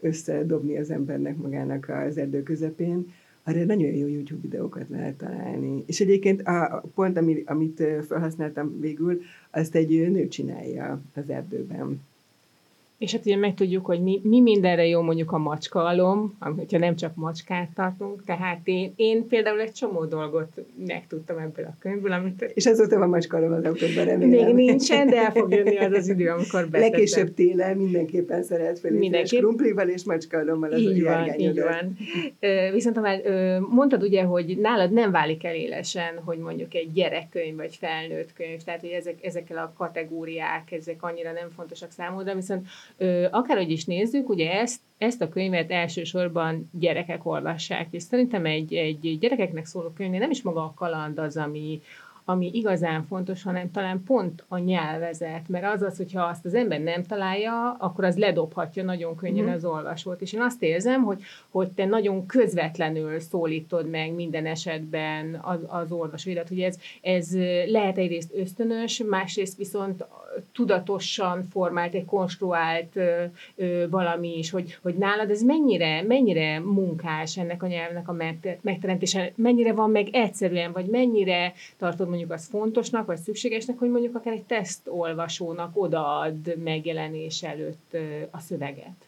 összedobni 0.00 0.78
az 0.78 0.90
embernek 0.90 1.36
magának 1.36 1.88
az 1.88 2.16
erdő 2.16 2.42
közepén, 2.42 3.12
arra 3.44 3.64
nagyon 3.64 3.92
jó 3.92 4.06
YouTube 4.06 4.40
videókat 4.40 4.88
lehet 4.88 5.14
találni. 5.14 5.82
És 5.86 6.00
egyébként 6.00 6.42
a 6.42 6.82
pont, 6.94 7.20
amit 7.44 7.82
felhasználtam 8.06 8.80
végül, 8.80 9.20
azt 9.50 9.74
egy 9.74 10.10
nő 10.10 10.28
csinálja 10.28 11.00
az 11.14 11.28
erdőben. 11.28 12.00
És 13.04 13.12
hát 13.12 13.26
ugye 13.26 13.36
megtudjuk, 13.36 13.86
hogy 13.86 14.02
mi, 14.02 14.20
mi 14.22 14.40
mindenre 14.40 14.86
jó 14.86 15.00
mondjuk 15.00 15.32
a 15.32 15.38
macskaalom, 15.38 16.36
hogyha 16.56 16.78
nem 16.78 16.96
csak 16.96 17.14
macskát 17.14 17.68
tartunk, 17.74 18.24
tehát 18.24 18.60
én, 18.64 18.92
én 18.96 19.26
például 19.26 19.60
egy 19.60 19.72
csomó 19.72 20.04
dolgot 20.04 20.48
megtudtam 20.86 21.38
ebből 21.38 21.64
a 21.64 21.76
könyvből, 21.78 22.12
amit... 22.12 22.52
És 22.54 22.66
azóta 22.66 22.98
van 22.98 23.08
macskaalom 23.08 23.52
az 23.52 23.64
autóban, 23.64 24.04
remélem. 24.04 24.54
Még 24.54 24.66
nincsen, 24.66 25.06
de 25.06 25.16
el 25.16 25.30
fog 25.32 25.52
jönni 25.52 25.76
az 25.76 25.92
az 25.92 26.08
idő, 26.08 26.28
amikor 26.28 26.60
betettem. 26.60 26.80
Legkésőbb 26.80 27.34
télen 27.34 27.76
mindenképpen 27.76 28.42
szeret 28.42 28.78
fel, 28.78 28.90
Mindenképp. 28.90 29.40
krumplival 29.40 29.88
és 29.88 30.04
macskaalommal 30.04 30.72
az 30.72 30.80
így 30.80 31.02
van, 31.02 31.38
így 31.38 31.60
van. 31.60 31.96
Viszont 32.72 32.96
ha 32.96 33.02
már 33.02 33.22
mondtad 33.60 34.02
ugye, 34.02 34.22
hogy 34.22 34.58
nálad 34.58 34.92
nem 34.92 35.10
válik 35.10 35.44
el 35.44 35.54
élesen, 35.54 36.18
hogy 36.24 36.38
mondjuk 36.38 36.74
egy 36.74 36.92
gyerekkönyv 36.92 37.56
vagy 37.56 37.76
felnőtt 37.76 38.32
könyv, 38.32 38.62
tehát 38.62 38.80
hogy 38.80 38.90
ezek, 38.90 39.24
ezekkel 39.24 39.58
a 39.58 39.72
kategóriák, 39.76 40.72
ezek 40.72 41.02
annyira 41.02 41.32
nem 41.32 41.50
fontosak 41.56 41.90
számodra, 41.90 42.34
viszont 42.34 42.66
akárhogy 43.30 43.70
is 43.70 43.84
nézzük, 43.84 44.28
ugye 44.28 44.52
ezt, 44.52 44.80
ezt 44.98 45.22
a 45.22 45.28
könyvet 45.28 45.70
elsősorban 45.70 46.70
gyerekek 46.72 47.26
olvassák, 47.26 47.86
és 47.90 48.02
szerintem 48.02 48.46
egy, 48.46 48.74
egy 48.74 49.18
gyerekeknek 49.20 49.66
szóló 49.66 49.90
könyvnél 49.90 50.20
nem 50.20 50.30
is 50.30 50.42
maga 50.42 50.62
a 50.62 50.74
kaland 50.76 51.18
az, 51.18 51.36
ami, 51.36 51.80
ami 52.24 52.50
igazán 52.52 53.04
fontos, 53.04 53.42
hanem 53.42 53.70
talán 53.70 54.02
pont 54.06 54.44
a 54.48 54.58
nyelvezet, 54.58 55.48
mert 55.48 55.74
az 55.74 55.82
az, 55.82 55.96
hogyha 55.96 56.22
azt 56.22 56.44
az 56.44 56.54
ember 56.54 56.80
nem 56.80 57.02
találja, 57.02 57.76
akkor 57.78 58.04
az 58.04 58.16
ledobhatja 58.16 58.84
nagyon 58.84 59.16
könnyen 59.16 59.44
uh-huh. 59.44 59.54
az 59.54 59.64
olvasót. 59.64 60.20
És 60.20 60.32
én 60.32 60.40
azt 60.40 60.62
érzem, 60.62 61.02
hogy, 61.02 61.22
hogy 61.50 61.68
te 61.68 61.84
nagyon 61.84 62.26
közvetlenül 62.26 63.20
szólítod 63.20 63.90
meg 63.90 64.14
minden 64.14 64.46
esetben 64.46 65.40
az, 65.42 65.58
az 65.66 65.92
olvasóidat, 65.92 66.48
hogy 66.48 66.60
ez, 66.60 66.78
ez 67.00 67.36
lehet 67.66 67.98
egyrészt 67.98 68.34
ösztönös, 68.34 69.02
másrészt 69.08 69.56
viszont 69.56 70.04
tudatosan 70.52 71.44
formált, 71.50 71.94
egy 71.94 72.04
konstruált 72.04 72.96
ö, 72.96 73.24
ö, 73.56 73.84
valami 73.90 74.38
is, 74.38 74.50
hogy, 74.50 74.78
hogy 74.82 74.94
nálad 74.94 75.30
ez 75.30 75.42
mennyire, 75.42 76.02
mennyire 76.02 76.60
munkás 76.60 77.38
ennek 77.38 77.62
a 77.62 77.66
nyelvnek 77.66 78.08
a 78.08 78.16
megteremtése, 78.60 79.32
mennyire 79.34 79.72
van 79.72 79.90
meg 79.90 80.08
egyszerűen, 80.12 80.72
vagy 80.72 80.86
mennyire 80.86 81.52
tartod 81.78 82.08
mondjuk 82.14 82.38
azt 82.38 82.50
fontosnak, 82.50 83.06
vagy 83.06 83.18
szükségesnek, 83.18 83.78
hogy 83.78 83.90
mondjuk 83.90 84.14
akár 84.14 84.32
egy 84.32 84.44
tesztolvasónak 84.44 85.70
odaad 85.74 86.56
megjelenés 86.64 87.42
előtt 87.42 87.96
a 88.30 88.40
szöveget. 88.40 89.06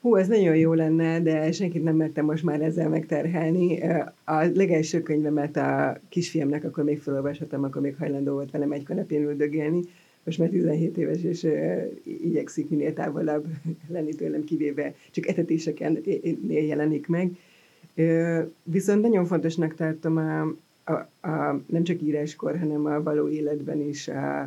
Hú, 0.00 0.16
ez 0.16 0.28
nagyon 0.28 0.56
jó 0.56 0.72
lenne, 0.72 1.20
de 1.20 1.52
senkit 1.52 1.82
nem 1.82 1.96
mertem 1.96 2.24
most 2.24 2.44
már 2.44 2.60
ezzel 2.60 2.88
megterhelni. 2.88 3.82
A 4.24 4.44
legelső 4.54 5.02
könyvemet 5.02 5.56
a 5.56 5.98
kisfiamnak 6.08 6.64
akkor 6.64 6.84
még 6.84 7.00
felolvashatom, 7.00 7.64
akkor 7.64 7.82
még 7.82 7.96
hajlandó 7.96 8.32
volt 8.32 8.50
velem 8.50 8.72
egy 8.72 8.84
kanapén 8.84 9.22
üldögélni. 9.22 9.80
Most 10.24 10.38
már 10.38 10.48
17 10.48 10.96
éves, 10.96 11.22
és 11.22 11.46
igyekszik 12.04 12.68
minél 12.68 12.92
távolabb 12.92 13.46
lenni 13.94 14.14
tőlem, 14.14 14.44
kivéve 14.44 14.94
csak 15.10 15.26
etetéseken 15.26 15.98
jelenik 16.48 17.06
meg. 17.06 17.30
Viszont 18.62 19.02
nagyon 19.02 19.24
fontosnak 19.24 19.74
tartom 19.74 20.16
a, 20.16 20.54
a, 20.84 21.26
a, 21.28 21.60
nem 21.66 21.82
csak 21.82 22.02
íráskor, 22.02 22.58
hanem 22.58 22.86
a 22.86 23.02
való 23.02 23.28
életben 23.28 23.80
is 23.80 24.08
a, 24.08 24.40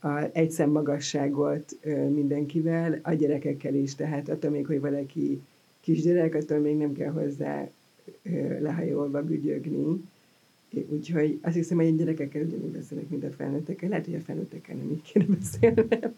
a 0.00 0.30
egyszem 0.32 0.70
magasságot 0.70 1.78
mindenkivel, 2.10 2.98
a 3.02 3.12
gyerekekkel 3.12 3.74
is, 3.74 3.94
tehát 3.94 4.28
attól 4.28 4.50
még, 4.50 4.66
hogy 4.66 4.80
valaki 4.80 5.40
kisgyerek, 5.80 6.34
attól 6.34 6.58
még 6.58 6.76
nem 6.76 6.92
kell 6.92 7.10
hozzá 7.10 7.68
lehajolva 8.60 9.22
bügyögni. 9.22 10.04
Úgyhogy 10.88 11.38
azt 11.42 11.54
hiszem, 11.54 11.76
hogy 11.76 11.86
a 11.86 11.90
gyerekekkel 11.90 12.42
ugyanúgy 12.42 12.70
beszélek, 12.70 13.08
mint 13.08 13.24
a 13.24 13.30
felnőttekkel. 13.30 13.88
Lehet, 13.88 14.04
hogy 14.04 14.14
a 14.14 14.20
felnőttekkel 14.20 14.76
nem 14.76 14.90
így 14.90 15.02
kéne 15.02 15.24
beszélnem. 15.24 16.14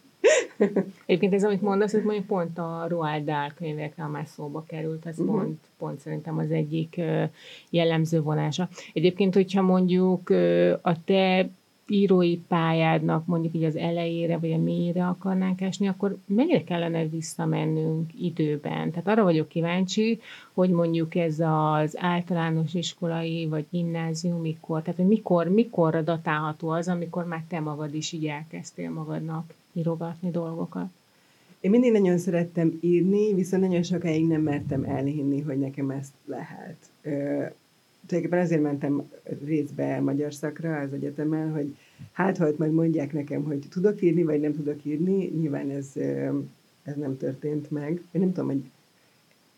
Egyébként 1.07 1.35
ez, 1.35 1.45
amit 1.45 1.63
mondasz, 1.63 1.95
ez 1.95 2.05
mondjuk 2.05 2.27
pont 2.27 2.59
a 2.59 2.85
Roald 2.89 3.25
Dahl 3.25 3.51
könyvekre 3.55 4.07
már 4.07 4.27
szóba 4.27 4.65
került, 4.67 5.07
ez 5.07 5.19
uh-huh. 5.19 5.37
pont, 5.37 5.59
pont 5.79 6.01
szerintem 6.01 6.39
az 6.39 6.51
egyik 6.51 7.01
jellemző 7.71 8.23
vonása. 8.23 8.69
Egyébként, 8.93 9.35
hogyha 9.35 9.63
mondjuk 9.63 10.31
a 10.83 11.05
te 11.05 11.49
írói 11.91 12.37
pályádnak 12.37 13.27
mondjuk 13.27 13.55
így 13.55 13.65
az 13.65 13.77
elejére 13.77 14.39
vagy 14.39 14.53
a 14.53 14.59
mélyére 14.59 15.07
akarnánk 15.07 15.61
esni, 15.61 15.89
akkor 15.89 16.17
mennyire 16.27 16.65
kellene 16.65 17.07
visszamennünk 17.07 18.11
időben? 18.21 18.91
Tehát 18.91 19.09
arra 19.09 19.23
vagyok 19.23 19.49
kíváncsi, 19.49 20.21
hogy 20.53 20.71
mondjuk 20.71 21.15
ez 21.15 21.41
az 21.41 21.97
általános 21.99 22.75
iskolai 22.75 23.47
vagy 23.47 23.65
gimnázium 23.71 24.41
mikor, 24.41 24.83
tehát 24.83 24.99
hogy 24.99 25.09
mikor, 25.09 25.49
mikor 25.49 26.05
datálható 26.05 26.69
az, 26.69 26.89
amikor 26.89 27.25
már 27.25 27.43
te 27.49 27.61
magad 27.61 27.95
is 27.95 28.13
így 28.13 28.27
elkezdtél 28.27 28.91
magadnak 28.91 29.55
írogatni 29.73 30.31
dolgokat? 30.31 30.89
Én 31.61 31.71
mindig 31.71 31.93
nagyon 31.93 32.19
szerettem 32.19 32.79
írni, 32.81 33.35
viszont 33.35 33.63
nagyon 33.63 33.83
sokáig 33.83 34.27
nem 34.27 34.41
mertem 34.41 34.85
elhinni, 34.85 35.41
hogy 35.41 35.59
nekem 35.59 35.91
ezt 35.91 36.13
lehet. 36.25 36.77
Tulajdonképpen 38.11 38.45
azért 38.45 38.63
mentem 38.63 39.11
részbe 39.45 40.01
magyar 40.01 40.35
szakra 40.35 40.77
az 40.77 40.93
egyetemen, 40.93 41.53
hogy 41.53 41.77
hát, 42.13 42.37
ha 42.37 42.49
majd 42.57 42.73
mondják 42.73 43.13
nekem, 43.13 43.43
hogy 43.43 43.59
tudok 43.71 44.03
írni, 44.03 44.23
vagy 44.23 44.41
nem 44.41 44.53
tudok 44.53 44.85
írni, 44.85 45.27
nyilván 45.27 45.71
ez, 45.71 45.93
ez 46.83 46.97
nem 46.97 47.17
történt 47.17 47.71
meg. 47.71 47.91
Én 47.91 48.21
nem 48.21 48.33
tudom, 48.33 48.49
hogy 48.49 48.71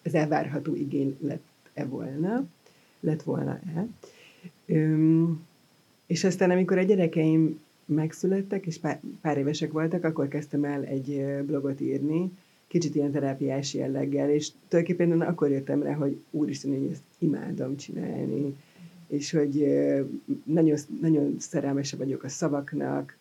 ez 0.02 0.14
elvárható 0.14 0.74
igény 0.74 1.16
lett-e 1.20 1.84
volna, 1.84 2.46
lett 3.00 3.22
volna-e. 3.22 3.86
Üm, 4.66 5.46
és 6.06 6.24
aztán, 6.24 6.50
amikor 6.50 6.78
a 6.78 6.82
gyerekeim 6.82 7.60
megszülettek, 7.84 8.66
és 8.66 8.78
pár, 8.78 9.00
pár 9.20 9.38
évesek 9.38 9.72
voltak, 9.72 10.04
akkor 10.04 10.28
kezdtem 10.28 10.64
el 10.64 10.84
egy 10.84 11.24
blogot 11.46 11.80
írni, 11.80 12.30
kicsit 12.72 12.94
ilyen 12.94 13.10
terápiás 13.10 13.74
jelleggel, 13.74 14.30
és 14.30 14.50
tulajdonképpen 14.68 15.20
akkor 15.20 15.50
jöttem 15.50 15.82
rá, 15.82 15.94
hogy 15.94 16.20
úristen, 16.30 16.72
én 16.72 16.88
ezt 16.92 17.02
imádom 17.18 17.76
csinálni, 17.76 18.56
és 19.08 19.30
hogy 19.30 19.54
nagyon, 20.44 20.78
nagyon 21.00 21.36
szerelmese 21.38 21.96
vagyok 21.96 22.24
a 22.24 22.28
szavaknak. 22.28 23.16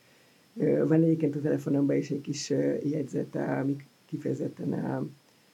Van 0.88 1.03
egyébként 1.03 1.36
a 1.36 1.41
telefonomban 1.41 1.96
is 1.96 2.10
egy 2.10 2.22
kis 2.22 2.50
jegyzet, 2.84 3.36
ami 3.36 3.75
kifejezetten 4.05 4.74
a 4.74 5.08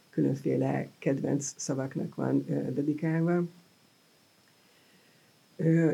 különféle 0.10 0.88
kedvenc 1.00 1.54
szavaknak 1.56 2.16
van 2.16 2.46
dedikálva. 2.74 3.44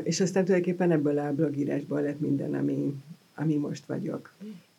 És 0.02 0.20
aztán 0.20 0.44
tulajdonképpen 0.44 0.90
ebből 0.90 1.18
a 1.18 1.34
blogírásból 1.34 2.00
lett 2.00 2.20
minden, 2.20 2.54
ami, 2.54 2.94
ami 3.34 3.56
most 3.56 3.86
vagyok. 3.86 4.34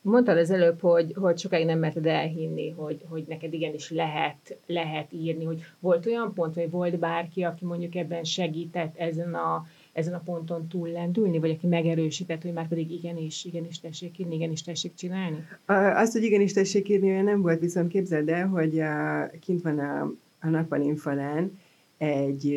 Mondtad 0.06 0.38
az 0.38 0.52
előbb, 0.52 0.80
hogy, 0.80 1.14
hogy 1.16 1.38
sokáig 1.38 1.66
nem 1.66 1.80
merted 1.80 2.06
elhinni, 2.06 2.70
hogy, 2.70 3.06
hogy 3.10 3.24
neked 3.28 3.54
igenis 3.54 3.92
lehet, 3.92 4.58
lehet 4.66 5.14
írni, 5.14 5.44
hogy 5.44 5.62
volt 5.80 6.06
olyan 6.06 6.34
pont, 6.34 6.56
vagy 6.56 6.70
volt 6.70 7.00
bárki, 7.00 7.44
aki 7.44 7.66
mondjuk 7.66 7.96
ebben 7.96 8.24
segített 8.24 8.98
ezen 8.98 9.34
a 9.34 9.66
ezen 9.94 10.14
a 10.14 10.22
ponton 10.26 10.68
túllendülni, 10.68 11.40
vagy 11.40 11.50
aki 11.50 11.68
megerősített, 11.68 12.42
hogy 12.42 12.54
már 12.54 12.68
pedig 12.68 12.92
igenis, 12.92 13.46
igenis 13.46 13.80
tessék 13.80 14.20
írni, 14.20 14.36
igenis 14.36 14.62
tessék 14.62 14.94
csinálni? 14.94 15.48
Azt, 15.66 16.12
hogy 16.12 16.24
igenis 16.24 16.54
tessék 16.54 16.90
írni, 16.90 17.10
olyan 17.10 17.24
nem 17.24 17.42
volt, 17.42 17.60
viszont 17.60 17.92
képzeld 17.92 18.30
el, 18.30 18.48
hogy 18.48 18.80
a, 18.80 19.30
kint 19.40 19.62
van 19.62 19.80
a, 19.80 20.12
a 20.40 20.50
nappalin 20.50 20.96
falán 20.96 21.60
egy, 21.98 22.52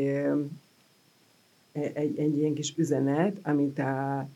egy, 1.73 2.19
egy 2.19 2.39
ilyen 2.39 2.55
kis 2.55 2.75
üzenet, 2.77 3.39
amit 3.43 3.79
a 3.79 4.29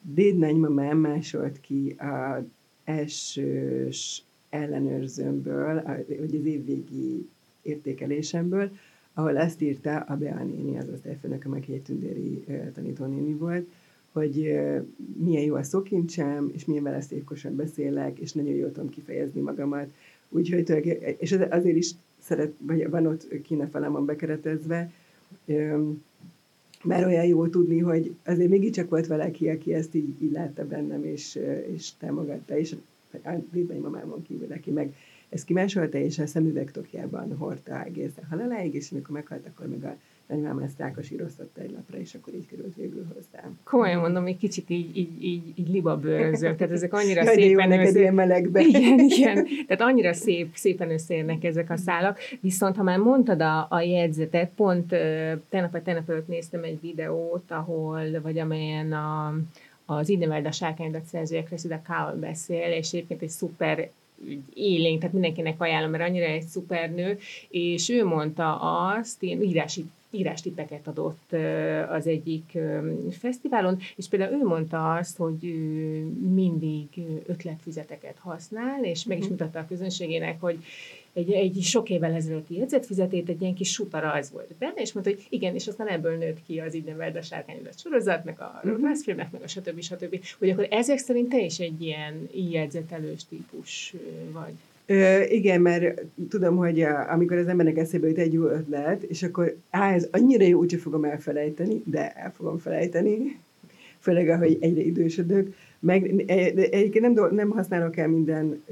dédnagymamám 0.00 0.98
másolt 0.98 1.60
ki 1.60 1.96
a 1.98 2.44
elsős 2.86 4.24
ellenőrzőmből, 4.50 5.82
vagy 6.06 6.34
az 6.34 6.46
évvégi 6.46 7.28
értékelésemből, 7.62 8.70
ahol 9.14 9.36
ezt 9.36 9.62
írta 9.62 9.96
a 9.96 10.16
Bea 10.16 10.44
néni, 10.44 10.78
az 10.78 10.88
osztályfőnököm, 10.94 11.52
aki 11.52 11.72
egy 11.72 11.82
tündéri 11.82 12.44
tanítónéni 12.74 13.32
volt, 13.32 13.66
hogy 14.12 14.34
milyen 15.16 15.42
jó 15.42 15.54
a 15.54 15.62
szókincsem, 15.62 16.50
és 16.54 16.64
milyen 16.64 16.82
vele 16.82 17.00
szépkosan 17.00 17.56
beszélek, 17.56 18.18
és 18.18 18.32
nagyon 18.32 18.54
jól 18.54 18.72
tudom 18.72 18.90
kifejezni 18.90 19.40
magamat. 19.40 19.88
Úgyhogy 20.28 20.98
és 21.18 21.32
azért 21.50 21.76
is 21.76 21.90
szeret, 22.18 22.52
vagy 22.58 22.90
van 22.90 23.06
ott 23.06 23.28
kíne 23.42 23.66
felemon 23.66 24.04
bekeretezve, 24.04 24.90
mert 26.86 27.06
olyan 27.06 27.26
jó 27.26 27.46
tudni, 27.46 27.78
hogy 27.78 28.14
azért 28.24 28.50
mégiscsak 28.50 28.90
volt 28.90 29.06
valaki, 29.06 29.48
aki 29.48 29.74
ezt 29.74 29.94
így, 29.94 30.22
így 30.22 30.32
látta 30.32 30.66
bennem, 30.66 31.04
és, 31.04 31.38
és 31.74 31.90
támogatta, 31.98 32.58
és 32.58 32.76
a 33.22 33.30
mamámon 33.80 34.22
kívül, 34.22 34.52
aki 34.52 34.70
meg. 34.70 34.94
Ezt 35.28 35.44
kimásolta, 35.44 35.98
és 35.98 36.18
a 36.18 36.26
szemüveg 36.26 36.70
tokjában 36.70 37.36
hordta 37.36 37.84
egészen 37.84 38.24
haláláig, 38.30 38.74
és 38.74 38.92
amikor 38.92 39.14
meghalt, 39.14 39.46
akkor 39.46 39.66
meg 39.66 39.84
a 39.84 39.96
nagymám 40.26 40.58
ezt 40.58 40.78
rákasíroztatta 40.78 41.60
egy 41.60 41.70
lapra, 41.70 41.98
és 41.98 42.14
akkor 42.14 42.34
így 42.34 42.46
került 42.46 42.74
végül 42.76 43.06
hozzám. 43.14 43.58
Komolyan 43.64 44.00
mondom, 44.00 44.26
egy 44.26 44.36
kicsit 44.36 44.70
így, 44.70 44.96
így, 44.96 45.24
így, 45.24 45.52
így 45.54 45.68
libabőrözök, 45.68 46.56
tehát 46.56 46.72
ezek 46.72 46.92
annyira 46.92 47.22
Jaj, 47.22 47.34
szépen 47.34 47.72
jó, 47.72 47.80
össze... 47.80 47.98
ilyen 47.98 48.14
melegbe. 48.14 48.60
Igen, 48.60 48.98
igen, 48.98 49.46
tehát 49.66 49.80
annyira 49.80 50.12
szép, 50.12 50.50
szépen 50.54 50.90
összeérnek 50.90 51.44
ezek 51.44 51.70
a 51.70 51.76
szálak, 51.76 52.18
viszont 52.40 52.76
ha 52.76 52.82
már 52.82 52.98
mondtad 52.98 53.40
a, 53.40 53.66
a 53.70 53.80
jegyzetet, 53.80 54.50
pont 54.56 54.88
tegnap 55.48 55.72
vagy 55.72 55.82
tegnap 55.82 56.10
előtt 56.10 56.28
néztem 56.28 56.62
egy 56.62 56.80
videót, 56.80 57.50
ahol, 57.50 58.20
vagy 58.22 58.38
amelyen 58.38 58.92
a, 58.92 59.34
az 59.84 60.08
Ideveld 60.08 60.46
a 60.46 60.52
sárkányodat 60.52 61.04
szerzője 61.04 61.42
Cressida 61.42 61.80
Cowell 61.86 62.16
beszél, 62.16 62.72
és 62.72 62.92
egyébként 62.92 63.22
egy 63.22 63.28
szuper 63.28 63.88
élénk, 64.54 64.98
tehát 64.98 65.12
mindenkinek 65.12 65.60
ajánlom, 65.60 65.90
mert 65.90 66.08
annyira 66.08 66.24
egy 66.24 66.42
szuper 66.42 66.90
nő, 66.90 67.18
és 67.48 67.88
ő 67.88 68.04
mondta 68.04 68.60
azt, 68.60 69.22
én 69.22 69.42
írási 69.42 69.84
írástippeket 70.10 70.86
adott 70.86 71.32
az 71.88 72.06
egyik 72.06 72.58
fesztiválon, 73.10 73.78
és 73.96 74.08
például 74.08 74.40
ő 74.40 74.44
mondta 74.44 74.94
azt, 74.94 75.16
hogy 75.16 75.42
mindig 76.34 76.88
ötletfizeteket 77.26 78.18
használ, 78.18 78.84
és 78.84 79.04
meg 79.04 79.18
is 79.18 79.24
mhm. 79.24 79.32
mutatta 79.32 79.58
a 79.58 79.66
közönségének, 79.66 80.40
hogy 80.40 80.58
egy, 81.16 81.32
egy 81.32 81.62
sok 81.62 81.90
évvel 81.90 82.14
ezelőtti 82.14 82.56
jegyzetfizetét, 82.56 83.28
egy 83.28 83.40
ilyen 83.40 83.54
kis 83.54 83.70
suta 83.70 84.12
az 84.12 84.30
volt 84.30 84.54
benne, 84.58 84.80
és 84.80 84.92
mondta, 84.92 85.12
hogy 85.12 85.26
igen, 85.28 85.54
és 85.54 85.66
aztán 85.66 85.88
ebből 85.88 86.16
nőtt 86.16 86.42
ki 86.46 86.60
az 86.60 86.74
így 86.74 86.94
a 87.14 87.22
sárkányodat 87.22 87.80
sorozat, 87.80 88.24
meg 88.24 88.40
a 88.40 88.62
mm 88.66 88.92
filmek, 88.92 89.30
meg 89.30 89.42
a 89.42 89.48
stb. 89.48 89.80
stb. 89.80 90.24
Hogy 90.38 90.50
akkor 90.50 90.66
ezek 90.70 90.98
szerint 90.98 91.28
te 91.28 91.40
is 91.40 91.58
egy 91.58 91.82
ilyen 91.82 92.28
jegyzetelős 92.32 93.24
típus 93.24 93.94
vagy. 94.32 94.54
Ö, 94.86 95.22
igen, 95.22 95.60
mert 95.60 96.02
tudom, 96.28 96.56
hogy 96.56 96.80
a, 96.80 97.12
amikor 97.12 97.36
az 97.36 97.46
embernek 97.46 97.76
eszébe 97.76 98.08
jut 98.08 98.18
egy 98.18 98.32
jó 98.32 98.44
ötlet, 98.44 99.02
és 99.02 99.22
akkor 99.22 99.56
á, 99.70 99.92
ez 99.92 100.08
annyira 100.10 100.44
jó, 100.44 100.58
úgyse 100.58 100.78
fogom 100.78 101.04
elfelejteni, 101.04 101.82
de 101.84 102.12
el 102.12 102.32
fogom 102.32 102.58
felejteni, 102.58 103.38
főleg 103.98 104.28
ahogy 104.28 104.58
egyre 104.60 104.80
idősödök. 104.80 105.54
Meg 105.78 106.24
e, 106.26 106.34
egyébként 106.54 107.14
nem, 107.14 107.34
nem 107.34 107.50
használok 107.50 107.96
el 107.96 108.08
minden 108.08 108.62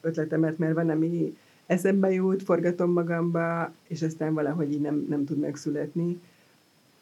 ötletemet, 0.00 0.58
mert 0.58 0.74
van, 0.74 0.90
ami 0.90 1.36
eszembe 1.66 2.10
jut, 2.10 2.42
forgatom 2.42 2.92
magamba, 2.92 3.72
és 3.88 4.02
aztán 4.02 4.34
valahogy 4.34 4.72
így 4.72 4.80
nem, 4.80 5.06
nem 5.08 5.24
tud 5.24 5.38
megszületni. 5.38 6.20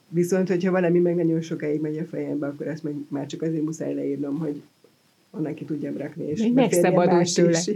Viszont, 0.09 0.49
hogyha 0.49 0.71
valami 0.71 0.99
meg 0.99 1.15
nagyon 1.15 1.41
sokáig 1.41 1.81
megy 1.81 1.99
a 1.99 2.05
fejembe, 2.05 2.47
akkor 2.47 2.67
ezt 2.67 2.83
meg 2.83 2.95
már 3.09 3.27
csak 3.27 3.43
azért 3.43 3.65
muszáj 3.65 3.95
leírnom, 3.95 4.39
hogy 4.39 4.63
onnan 5.37 5.55
ki 5.55 5.65
tudjam 5.65 5.97
rakni, 5.97 6.25
és 6.25 6.49
megszabadulsz 6.55 7.33
tőle. 7.33 7.61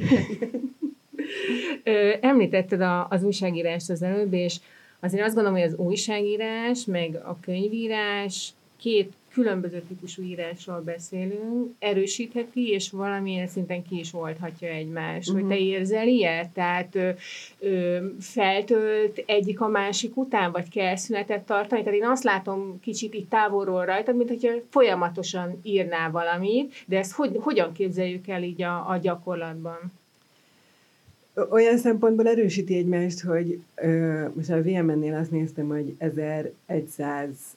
Említetted 2.20 2.80
a, 2.80 3.08
az 3.10 3.22
újságírást 3.22 3.90
az 3.90 4.02
előbb, 4.02 4.32
és 4.32 4.56
azért 5.00 5.24
azt 5.24 5.34
gondolom, 5.34 5.58
hogy 5.58 5.68
az 5.68 5.76
újságírás, 5.76 6.84
meg 6.84 7.14
a 7.14 7.38
könyvírás 7.40 8.52
két 8.76 9.12
különböző 9.36 9.82
típusú 9.88 10.22
írásról 10.22 10.80
beszélünk, 10.80 11.74
erősítheti, 11.78 12.68
és 12.68 12.90
valamilyen 12.90 13.46
szinten 13.46 13.82
ki 13.82 13.98
is 13.98 14.14
oldhatja 14.14 14.68
egymást. 14.68 15.28
Uh-huh. 15.28 15.46
Hogy 15.46 15.56
te 15.56 15.62
mhm. 15.62 15.72
érzel 15.72 16.08
ilyet? 16.08 16.48
Tehát 16.48 16.94
ö, 16.94 17.10
ö, 17.58 18.06
feltölt 18.20 19.22
egyik 19.26 19.60
a 19.60 19.68
másik 19.68 20.16
után, 20.16 20.52
vagy 20.52 20.68
kell 20.68 20.96
szünetet 20.96 21.42
tartani? 21.42 21.82
Tehát 21.82 21.98
én 21.98 22.06
azt 22.06 22.24
látom 22.24 22.80
kicsit 22.80 23.14
itt 23.14 23.30
távolról 23.30 23.84
rajtad, 23.84 24.16
mint 24.16 24.28
hogyha 24.28 24.52
folyamatosan 24.70 25.60
írnál 25.62 26.10
valamit, 26.10 26.74
de 26.86 26.98
ezt 26.98 27.12
hogy, 27.12 27.36
hogyan 27.40 27.72
képzeljük 27.72 28.28
el 28.28 28.42
így 28.42 28.62
a, 28.62 28.90
a 28.90 28.98
gyakorlatban? 29.02 29.78
Olyan 31.50 31.78
szempontból 31.78 32.28
erősíti 32.28 32.76
egymást, 32.76 33.20
hogy 33.20 33.60
ö, 33.74 34.24
most 34.34 34.50
a 34.50 34.62
VMN-nél 34.62 35.14
azt 35.14 35.30
néztem, 35.30 35.68
hogy 35.68 35.94
1100 35.98 37.56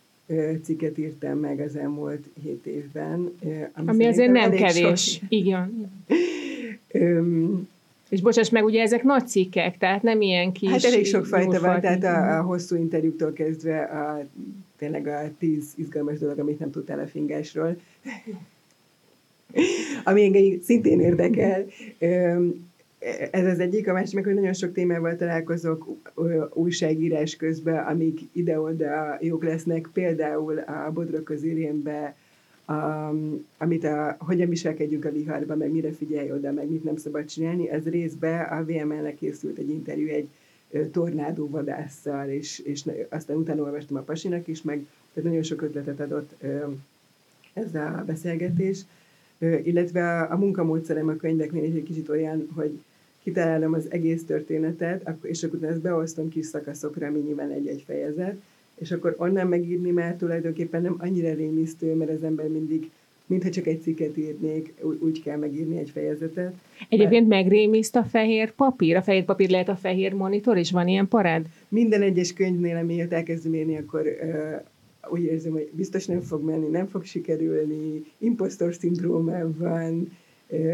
cikket 0.64 0.98
írtam 0.98 1.38
meg 1.38 1.60
az 1.60 1.76
elmúlt 1.76 2.26
hét 2.44 2.66
évben. 2.66 3.36
Ami, 3.74 3.88
ami 3.90 4.06
azért 4.06 4.32
nem 4.32 4.52
kevés. 4.52 5.04
Sok. 5.04 5.24
Igen. 5.30 5.92
Öm, 6.92 7.68
és 8.10 8.22
bocsáss 8.22 8.50
meg, 8.50 8.64
ugye 8.64 8.82
ezek 8.82 9.04
nagy 9.04 9.28
cikkek, 9.28 9.78
tehát 9.78 10.02
nem 10.02 10.22
ilyen 10.22 10.52
kis... 10.52 10.70
Hát 10.70 10.84
elég 10.84 11.06
sok 11.06 11.26
fajta 11.26 11.60
van, 11.60 11.82
tehát 11.82 12.04
a, 12.04 12.38
a 12.38 12.42
hosszú 12.42 12.76
interjúktól 12.76 13.34
kezdve 13.34 13.82
a, 13.82 14.26
tényleg 14.78 15.08
a 15.08 15.32
tíz 15.40 15.74
izgalmas 15.76 16.20
dolog, 16.20 16.40
amit 16.40 16.60
nem 16.60 16.72
tudtál 16.72 17.00
a 17.00 17.08
fingásról, 17.08 17.76
ami 20.04 20.24
engem 20.24 20.62
szintén 20.64 21.02
érdekel. 21.02 21.66
Öm, 22.00 22.69
ez 23.32 23.46
az 23.46 23.60
egyik, 23.60 23.88
a 23.88 23.94
másik 23.94 24.14
meg, 24.14 24.24
hogy 24.24 24.34
nagyon 24.34 24.54
sok 24.54 24.74
témával 24.74 25.16
találkozok 25.16 25.88
újságírás 26.54 27.36
közben, 27.36 27.86
amik 27.86 28.20
ide-oda 28.32 29.18
jók 29.22 29.44
lesznek, 29.44 29.90
például 29.94 30.58
a 30.58 30.92
Bodrog 30.94 31.24
közérénbe, 31.24 32.16
um, 32.68 33.46
amit 33.58 33.84
a, 33.84 34.16
hogyan 34.20 34.50
viselkedjünk 34.50 35.06
a 35.06 35.12
viharban, 35.12 35.58
meg 35.58 35.72
mire 35.72 35.92
figyelj 35.92 36.32
oda, 36.32 36.52
meg 36.52 36.70
mit 36.70 36.84
nem 36.84 36.98
szabad 36.98 37.26
csinálni, 37.26 37.70
ez 37.70 37.84
részben 37.90 38.46
a 38.46 38.64
VML-nek 38.64 39.16
készült 39.16 39.58
egy 39.58 39.70
interjú 39.70 40.08
egy 40.08 40.30
tornádó 40.92 41.50
vadásszal, 41.50 42.30
és, 42.30 42.60
és 42.60 42.84
aztán 43.10 43.38
utána 43.38 43.62
olvastam 43.62 43.98
a 43.98 44.02
pasinak 44.02 44.48
is, 44.48 44.62
meg 44.62 44.86
tehát 45.14 45.30
nagyon 45.30 45.44
sok 45.44 45.62
ötletet 45.62 46.00
adott 46.00 46.44
ez 47.54 47.76
a 47.76 48.04
beszélgetés, 48.06 48.86
illetve 49.64 50.20
a, 50.20 50.32
a 50.32 50.38
munkamódszerem 50.38 51.08
a 51.08 51.16
könyveknél 51.16 51.64
egy 51.64 51.84
kicsit 51.84 52.10
olyan, 52.10 52.48
hogy 52.56 52.80
kitalálom 53.24 53.74
az 53.74 53.92
egész 53.92 54.26
történetet, 54.26 55.10
és 55.22 55.44
akkor 55.44 55.64
ezt 55.64 55.82
beosztom 55.82 56.30
kis 56.30 56.46
szakaszokra, 56.46 57.10
nyilván 57.10 57.52
egy-egy 57.52 57.84
fejezet, 57.86 58.36
és 58.76 58.92
akkor 58.92 59.16
onnan 59.18 59.48
megírni 59.48 59.92
már 59.92 60.16
tulajdonképpen 60.16 60.82
nem 60.82 60.96
annyira 60.98 61.34
rémisztő, 61.34 61.94
mert 61.94 62.12
az 62.12 62.24
ember 62.24 62.48
mindig 62.48 62.90
mintha 63.30 63.50
csak 63.50 63.68
egy 63.68 63.82
cikket 63.82 64.18
írnék, 64.18 64.74
úgy 65.00 65.24
kell 65.24 65.38
megírni 65.38 65.78
egy 65.78 65.90
fejezetet. 65.90 66.54
Egyébként 66.90 67.28
mert... 67.28 67.44
megrémiszt 67.44 67.96
a 67.96 68.04
fehér 68.04 68.52
papír? 68.52 68.96
A 68.96 69.02
fehér 69.02 69.26
papír 69.26 69.50
lehet 69.50 69.70
a 69.70 69.76
fehér 69.76 70.14
monitor, 70.14 70.58
és 70.58 70.72
van 70.72 70.88
ilyen 70.88 71.08
parád? 71.08 71.46
Minden 71.68 72.02
egyes 72.02 72.34
könyvnél, 72.34 72.78
amiért 72.78 73.14
elkezdem 73.14 73.54
írni, 73.54 73.78
akkor 73.78 74.02
uh, 74.02 75.12
úgy 75.12 75.22
érzem, 75.22 75.52
hogy 75.52 75.70
biztos 75.72 76.06
nem 76.06 76.22
fog 76.22 76.44
menni, 76.44 76.68
nem 76.68 76.88
fog 76.88 77.04
sikerülni, 77.04 78.04
impostor 78.18 78.74
szindrómám 78.74 79.56
van, 79.58 80.12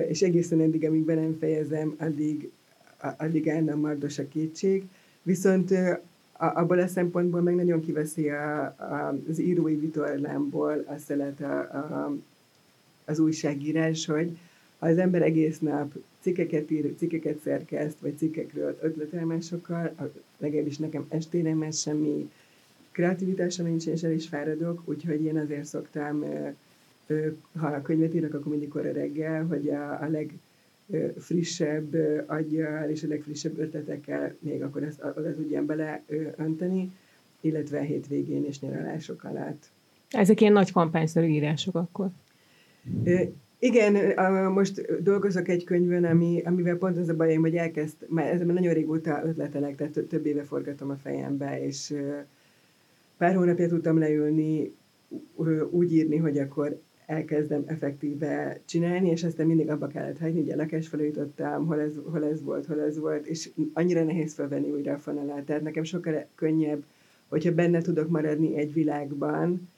és 0.09 0.21
egészen 0.21 0.61
eddig, 0.61 0.85
amíg 0.85 1.03
be 1.03 1.13
nem 1.13 1.37
fejezem, 1.39 1.95
addig, 1.97 2.51
addig 3.17 3.49
állna 3.49 3.75
mardos 3.75 4.19
a 4.19 4.27
kétség. 4.27 4.83
Viszont 5.21 5.73
abból 6.37 6.79
a 6.79 6.87
szempontból 6.87 7.41
meg 7.41 7.55
nagyon 7.55 7.81
kiveszi 7.81 8.29
a, 8.29 8.61
a, 8.63 9.17
az 9.29 9.39
írói 9.39 9.75
vitorlámból 9.75 10.83
a 10.87 10.97
szelet 10.97 11.41
a, 11.41 11.59
a, 11.59 12.15
az 13.05 13.19
újságírás, 13.19 14.05
hogy 14.05 14.37
ha 14.79 14.87
az 14.87 14.97
ember 14.97 15.21
egész 15.21 15.59
nap 15.59 15.93
cikkeket 16.21 16.71
ír, 16.71 16.93
cikkeket 16.97 17.39
szerkeszt, 17.43 17.99
vagy 17.99 18.17
cikkekről 18.17 18.77
ötletel 18.81 19.25
másokkal, 19.25 19.95
legalábbis 20.37 20.77
nekem 20.77 21.05
estére 21.09 21.53
már 21.53 21.73
semmi 21.73 22.31
kreativitásom 22.91 23.65
nincs, 23.65 23.87
és 23.87 24.03
el 24.03 24.11
is 24.11 24.27
fáradok, 24.27 24.81
úgyhogy 24.85 25.23
én 25.23 25.37
azért 25.37 25.65
szoktam 25.65 26.23
ha 27.55 27.67
a 27.67 27.81
könyvet 27.81 28.13
írok, 28.13 28.33
akkor 28.33 28.51
mindig 28.51 28.69
korra 28.69 28.91
reggel, 28.91 29.45
hogy 29.45 29.69
a, 29.69 30.01
a 30.01 30.09
legfrissebb 30.09 31.95
aggyal 32.27 32.89
és 32.89 33.03
a 33.03 33.07
legfrissebb 33.07 33.57
ötletekkel 33.57 34.35
még 34.39 34.63
akkor 34.63 34.83
ezt 34.83 35.03
oda 35.03 35.33
tudjam 35.33 35.65
bele 35.65 36.03
önteni, 36.35 36.91
illetve 37.41 37.79
a 37.79 37.81
hétvégén 37.81 38.45
és 38.45 38.59
nyaralások 38.59 39.23
alatt. 39.23 39.69
Ezek 40.09 40.41
ilyen 40.41 40.53
nagy 40.53 40.71
kampányszerű 40.71 41.27
írások 41.27 41.75
akkor. 41.75 42.09
Igen, 43.59 44.13
most 44.51 45.03
dolgozok 45.03 45.47
egy 45.47 45.63
könyvön, 45.63 46.05
ami, 46.05 46.41
amivel 46.45 46.77
pont 46.77 46.97
az 46.97 47.09
a 47.09 47.15
bajom, 47.15 47.41
hogy 47.41 47.55
elkezd, 47.55 47.95
mert 48.09 48.33
ezzel 48.33 48.45
nagyon 48.45 48.73
régóta 48.73 49.21
ötletelek, 49.25 49.75
tehát 49.75 49.99
több 50.09 50.25
éve 50.25 50.43
forgatom 50.43 50.89
a 50.89 50.95
fejembe, 50.95 51.65
és 51.65 51.93
pár 53.17 53.35
hónapja 53.35 53.67
tudtam 53.67 53.97
leülni, 53.97 54.73
úgy 55.69 55.93
írni, 55.93 56.17
hogy 56.17 56.37
akkor 56.37 56.81
elkezdem 57.05 57.63
effektíve 57.65 58.59
csinálni, 58.65 59.09
és 59.09 59.23
aztán 59.23 59.47
mindig 59.47 59.69
abba 59.69 59.87
kellett 59.87 60.19
hagyni, 60.19 60.39
ugye 60.39 60.55
lakás 60.55 60.87
felújítottam, 60.87 61.65
hol 61.65 61.79
ez, 61.79 61.93
hol 62.11 62.25
ez 62.25 62.43
volt, 62.43 62.65
hol 62.65 62.81
ez 62.81 62.99
volt, 62.99 63.25
és 63.25 63.49
annyira 63.73 64.03
nehéz 64.03 64.33
felvenni 64.33 64.71
újra 64.71 64.93
a 64.93 64.97
fonalát. 64.97 65.45
Tehát 65.45 65.61
nekem 65.61 65.83
sokkal 65.83 66.25
könnyebb, 66.35 66.83
hogyha 67.27 67.53
benne 67.53 67.81
tudok 67.81 68.09
maradni 68.09 68.57
egy 68.57 68.73
világban, 68.73 69.69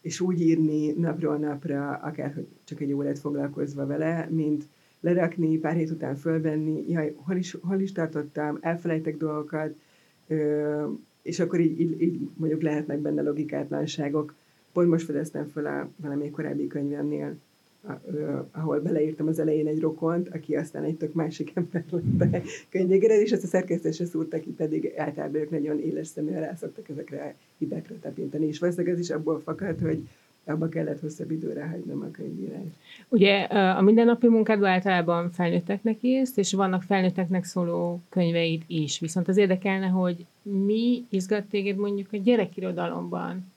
és 0.00 0.20
úgy 0.20 0.40
írni 0.40 0.92
napról 0.92 1.36
napra, 1.36 1.90
akár 1.90 2.34
hogy 2.34 2.46
csak 2.64 2.80
egy 2.80 2.92
órát 2.92 3.18
foglalkozva 3.18 3.86
vele, 3.86 4.28
mint 4.30 4.64
lerakni, 5.00 5.58
pár 5.58 5.74
hét 5.74 5.90
után 5.90 6.16
fölvenni, 6.16 6.90
jaj, 6.90 7.14
hol 7.16 7.36
is, 7.36 7.56
hol 7.62 7.80
is 7.80 7.92
tartottam, 7.92 8.58
elfelejtek 8.60 9.16
dolgokat, 9.16 9.74
és 11.22 11.40
akkor 11.40 11.60
így, 11.60 11.80
így, 11.80 12.02
így 12.02 12.28
mondjuk 12.36 12.62
lehetnek 12.62 12.98
benne 12.98 13.22
logikátlanságok. 13.22 14.34
Pont 14.74 14.88
most 14.88 15.04
fedeztem 15.04 15.46
fel 15.46 15.66
a 15.66 15.88
valamelyik 15.96 16.32
korábbi 16.32 16.66
könyvemnél, 16.66 17.36
ahol 18.52 18.80
beleírtam 18.80 19.26
az 19.26 19.38
elején 19.38 19.66
egy 19.66 19.80
rokont, 19.80 20.28
aki 20.28 20.56
aztán 20.56 20.84
egy 20.84 20.96
tök 20.96 21.12
másik 21.12 21.52
ember 21.54 21.84
lett 21.90 22.20
a 22.20 22.48
könyvégére, 22.68 23.20
és 23.20 23.30
ezt 23.30 23.44
a 23.44 23.46
szerkesztésre 23.46 24.04
szúrta 24.04 24.40
ki, 24.40 24.50
pedig 24.50 24.92
általában 24.96 25.40
ők 25.40 25.50
nagyon 25.50 25.80
éles 25.80 26.06
szeműen 26.06 26.40
rászoktak 26.40 26.88
ezekre 26.88 27.22
a 27.22 27.42
hibákra 27.58 27.94
tapintani. 28.00 28.46
És 28.46 28.58
valószínűleg 28.58 28.94
ez 28.94 29.00
is 29.00 29.10
abból 29.10 29.40
fakad, 29.40 29.80
hogy 29.80 30.08
abba 30.44 30.68
kellett 30.68 31.00
hosszabb 31.00 31.30
időre 31.30 31.64
hagynom 31.66 32.00
a 32.02 32.10
könyvírást. 32.10 32.76
Ugye 33.08 33.42
a 33.50 33.82
mindennapi 33.82 34.28
munkádban 34.28 34.68
általában 34.68 35.30
felnőtteknek 35.30 35.98
írsz, 36.00 36.36
és 36.36 36.52
vannak 36.52 36.82
felnőtteknek 36.82 37.44
szóló 37.44 38.00
könyveid 38.08 38.62
is. 38.66 38.98
Viszont 38.98 39.28
az 39.28 39.36
érdekelne, 39.36 39.86
hogy 39.86 40.26
mi 40.42 41.04
izgat 41.08 41.44
téged 41.44 41.76
mondjuk 41.76 42.08
a 42.12 42.16
gyerekirodalomban? 42.16 43.52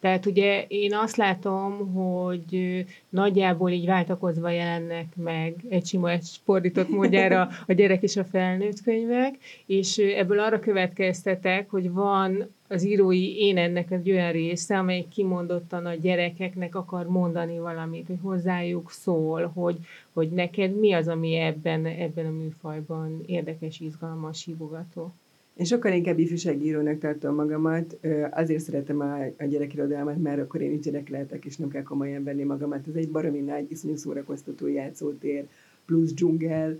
Tehát 0.00 0.26
ugye 0.26 0.64
én 0.68 0.94
azt 0.94 1.16
látom, 1.16 1.92
hogy 1.92 2.84
nagyjából 3.08 3.70
így 3.70 3.86
váltakozva 3.86 4.50
jelennek 4.50 5.06
meg 5.16 5.54
egy 5.68 5.86
sima 5.86 6.10
egy 6.10 6.26
fordított 6.44 6.88
módjára 6.88 7.48
a 7.66 7.72
gyerek 7.72 8.02
és 8.02 8.16
a 8.16 8.24
felnőtt 8.24 8.82
könyvek, 8.82 9.34
és 9.66 9.98
ebből 9.98 10.40
arra 10.40 10.60
következtetek, 10.60 11.70
hogy 11.70 11.90
van 11.90 12.48
az 12.68 12.84
írói 12.84 13.38
én 13.38 13.58
ennek 13.58 13.90
egy 13.90 14.10
olyan 14.10 14.32
része, 14.32 14.78
amely 14.78 15.06
kimondottan 15.12 15.86
a 15.86 15.94
gyerekeknek 15.94 16.74
akar 16.74 17.06
mondani 17.06 17.58
valamit, 17.58 18.06
hogy 18.06 18.18
hozzájuk 18.22 18.90
szól, 18.90 19.46
hogy, 19.54 19.78
hogy 20.12 20.28
neked 20.30 20.78
mi 20.78 20.92
az, 20.92 21.08
ami 21.08 21.34
ebben, 21.34 21.86
ebben 21.86 22.26
a 22.26 22.30
műfajban 22.30 23.22
érdekes, 23.26 23.80
izgalmas, 23.80 24.44
hívogató. 24.44 25.12
Én 25.60 25.66
sokkal 25.66 25.92
inkább 25.92 26.18
ifjúságírónak 26.18 26.98
tartom 26.98 27.34
magamat, 27.34 27.98
azért 28.30 28.62
szeretem 28.62 29.00
a, 29.00 29.18
a 29.38 29.44
gyerekirodalmat, 29.44 30.22
mert 30.22 30.40
akkor 30.40 30.60
én 30.60 30.72
is 30.72 30.80
gyerek 30.80 31.08
lehetek, 31.08 31.44
és 31.44 31.56
nem 31.56 31.68
kell 31.68 31.82
komolyan 31.82 32.24
venni 32.24 32.42
magamat. 32.42 32.86
Ez 32.88 32.94
egy 32.94 33.10
baromi 33.10 33.38
nagy, 33.38 33.70
iszonyú 33.70 33.96
szórakoztató 33.96 34.66
játszótér, 34.66 35.46
plusz 35.86 36.12
dzsungel, 36.12 36.78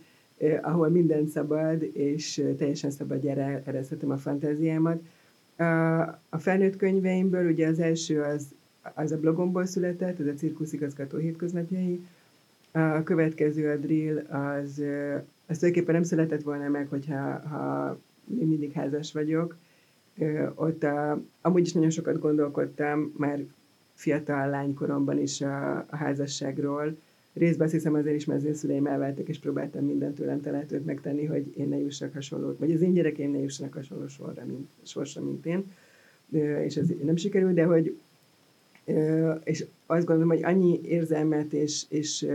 ahol 0.62 0.88
minden 0.88 1.26
szabad, 1.26 1.82
és 1.92 2.44
teljesen 2.58 2.90
szabad 2.90 3.24
ereszthetem 3.64 4.10
a 4.10 4.16
fantáziámat. 4.16 5.00
A 6.28 6.38
felnőtt 6.38 6.76
könyveimből 6.76 7.50
ugye 7.50 7.66
az 7.66 7.78
első 7.78 8.20
az, 8.20 8.46
az 8.94 9.12
a 9.12 9.18
blogomból 9.18 9.66
született, 9.66 10.20
ez 10.20 10.26
a 10.26 10.34
cirkuszigazgató 10.34 11.18
hétköznapjai. 11.18 12.00
A 12.72 13.02
következő 13.02 13.70
a 13.70 13.76
drill, 13.76 14.18
az, 14.18 14.82
az 15.46 15.58
tulajdonképpen 15.58 15.94
nem 15.94 16.02
született 16.02 16.42
volna 16.42 16.68
meg, 16.68 16.88
hogyha 16.88 17.38
ha 17.38 17.98
én 18.40 18.46
mindig 18.46 18.72
házas 18.72 19.12
vagyok. 19.12 19.56
Ott 20.54 20.82
a, 20.82 21.22
amúgy 21.40 21.66
is 21.66 21.72
nagyon 21.72 21.90
sokat 21.90 22.18
gondolkodtam, 22.18 23.14
már 23.16 23.44
fiatal 23.94 24.48
lánykoromban 24.48 25.18
is 25.18 25.40
a, 25.40 25.76
a 25.76 25.96
házasságról. 25.96 26.96
Részben 27.32 27.66
azt 27.66 27.74
hiszem 27.74 27.94
azért 27.94 28.16
is, 28.16 28.24
mert 28.24 28.40
az 28.40 28.46
én 28.46 28.54
szüleim 28.54 28.86
elváltak, 28.86 29.28
és 29.28 29.38
próbáltam 29.38 29.84
mindent 29.84 30.14
tőlem 30.14 30.40
telhetőt 30.40 30.84
megtenni, 30.84 31.24
hogy 31.24 31.52
én 31.56 31.68
ne 31.68 31.78
jussak 31.78 32.12
hasonlót, 32.12 32.58
vagy 32.58 32.72
az 32.72 32.80
én 32.80 32.92
gyerekeim 32.92 33.30
ne 33.30 33.38
jussanak 33.38 33.72
hasonló 33.74 34.06
sorra, 34.06 34.44
mint, 34.46 34.68
sorsra, 34.82 35.22
mint 35.22 35.46
én. 35.46 35.64
És 36.64 36.76
ez 36.76 36.88
nem 37.02 37.16
sikerült, 37.16 37.54
de 37.54 37.64
hogy 37.64 37.96
és 39.44 39.64
azt 39.86 40.06
gondolom, 40.06 40.28
hogy 40.28 40.44
annyi 40.44 40.80
érzelmet 40.82 41.52
és, 41.52 41.84
és 41.88 42.26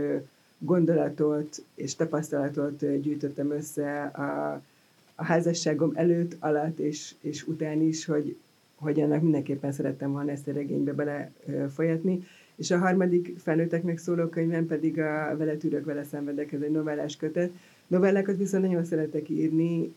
gondolatot 0.58 1.62
és 1.74 1.94
tapasztalatot 1.94 3.00
gyűjtöttem 3.00 3.50
össze 3.50 4.02
a, 4.02 4.62
a 5.16 5.24
házasságom 5.24 5.92
előtt, 5.94 6.36
alatt 6.38 6.78
és, 6.78 7.14
és 7.20 7.46
után 7.46 7.82
is, 7.82 8.04
hogy, 8.04 8.36
hogy 8.74 9.00
ennek 9.00 9.22
mindenképpen 9.22 9.72
szerettem 9.72 10.12
volna 10.12 10.30
ezt 10.30 10.48
a 10.48 10.52
regénybe 10.52 10.92
bele. 10.92 11.32
És 12.56 12.70
a 12.70 12.78
harmadik 12.78 13.34
felnőtteknek 13.38 13.98
szóló 13.98 14.26
könyvem 14.26 14.66
pedig 14.66 14.98
a 14.98 15.36
Vele 15.36 15.56
tűrök, 15.56 15.84
vele 15.84 16.04
szenvedek, 16.04 16.52
ez 16.52 16.60
egy 16.60 16.70
novellás 16.70 17.16
kötet. 17.16 17.50
Novellákat 17.86 18.36
viszont 18.36 18.62
nagyon 18.64 18.84
szeretek 18.84 19.28
írni, 19.28 19.94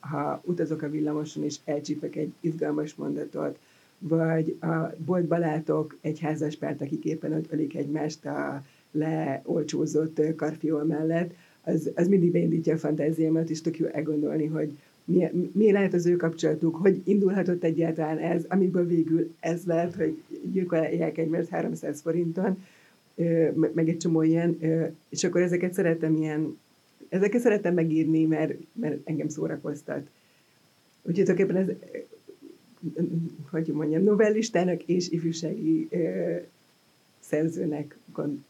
ha 0.00 0.40
utazok 0.44 0.82
a 0.82 0.90
villamoson 0.90 1.44
és 1.44 1.56
elcsípek 1.64 2.16
egy 2.16 2.32
izgalmas 2.40 2.94
mondatot, 2.94 3.58
vagy 3.98 4.56
a 4.60 4.94
boltba 5.04 5.36
látok 5.38 5.96
egy 6.00 6.20
házaspárt, 6.20 6.80
akik 6.80 7.04
éppen 7.04 7.32
ott 7.32 7.52
ölik 7.52 7.76
egymást 7.76 8.26
a 8.26 8.62
leolcsózott 8.90 10.20
karfiol 10.36 10.84
mellett, 10.84 11.34
az, 11.66 11.90
az 11.94 12.08
mindig 12.08 12.32
beindítja 12.32 12.74
a 12.74 12.78
fantáziámat, 12.78 13.50
és 13.50 13.60
tök 13.60 13.78
jó 13.78 13.86
elgondolni, 13.86 14.46
hogy 14.46 14.72
mi, 15.04 15.30
mi 15.52 15.72
lehet 15.72 15.94
az 15.94 16.06
ő 16.06 16.16
kapcsolatuk, 16.16 16.76
hogy 16.76 17.00
indulhatott 17.04 17.64
egyáltalán 17.64 18.18
ez, 18.18 18.44
amiből 18.48 18.86
végül 18.86 19.34
ez 19.40 19.64
lehet, 19.64 19.94
hogy 19.94 20.22
gyilkolják 20.52 21.18
egymást 21.18 21.48
300 21.48 22.00
forinton, 22.00 22.64
meg 23.74 23.88
egy 23.88 23.96
csomó 23.96 24.22
ilyen, 24.22 24.58
és 25.08 25.24
akkor 25.24 25.40
ezeket 25.40 25.72
szeretem 25.72 26.16
ilyen, 26.16 26.58
ezeket 27.08 27.40
szeretem 27.40 27.74
megírni, 27.74 28.24
mert, 28.24 28.54
mert 28.72 28.98
engem 29.04 29.28
szórakoztat. 29.28 30.08
Úgyhogy 31.02 31.24
tulajdonképpen 31.24 31.56
ez, 31.56 31.98
hogy 33.50 33.66
mondjam, 33.66 34.02
novellistának 34.02 34.82
és 34.82 35.10
ifjúsági 35.10 35.88
szerzőnek 37.20 37.96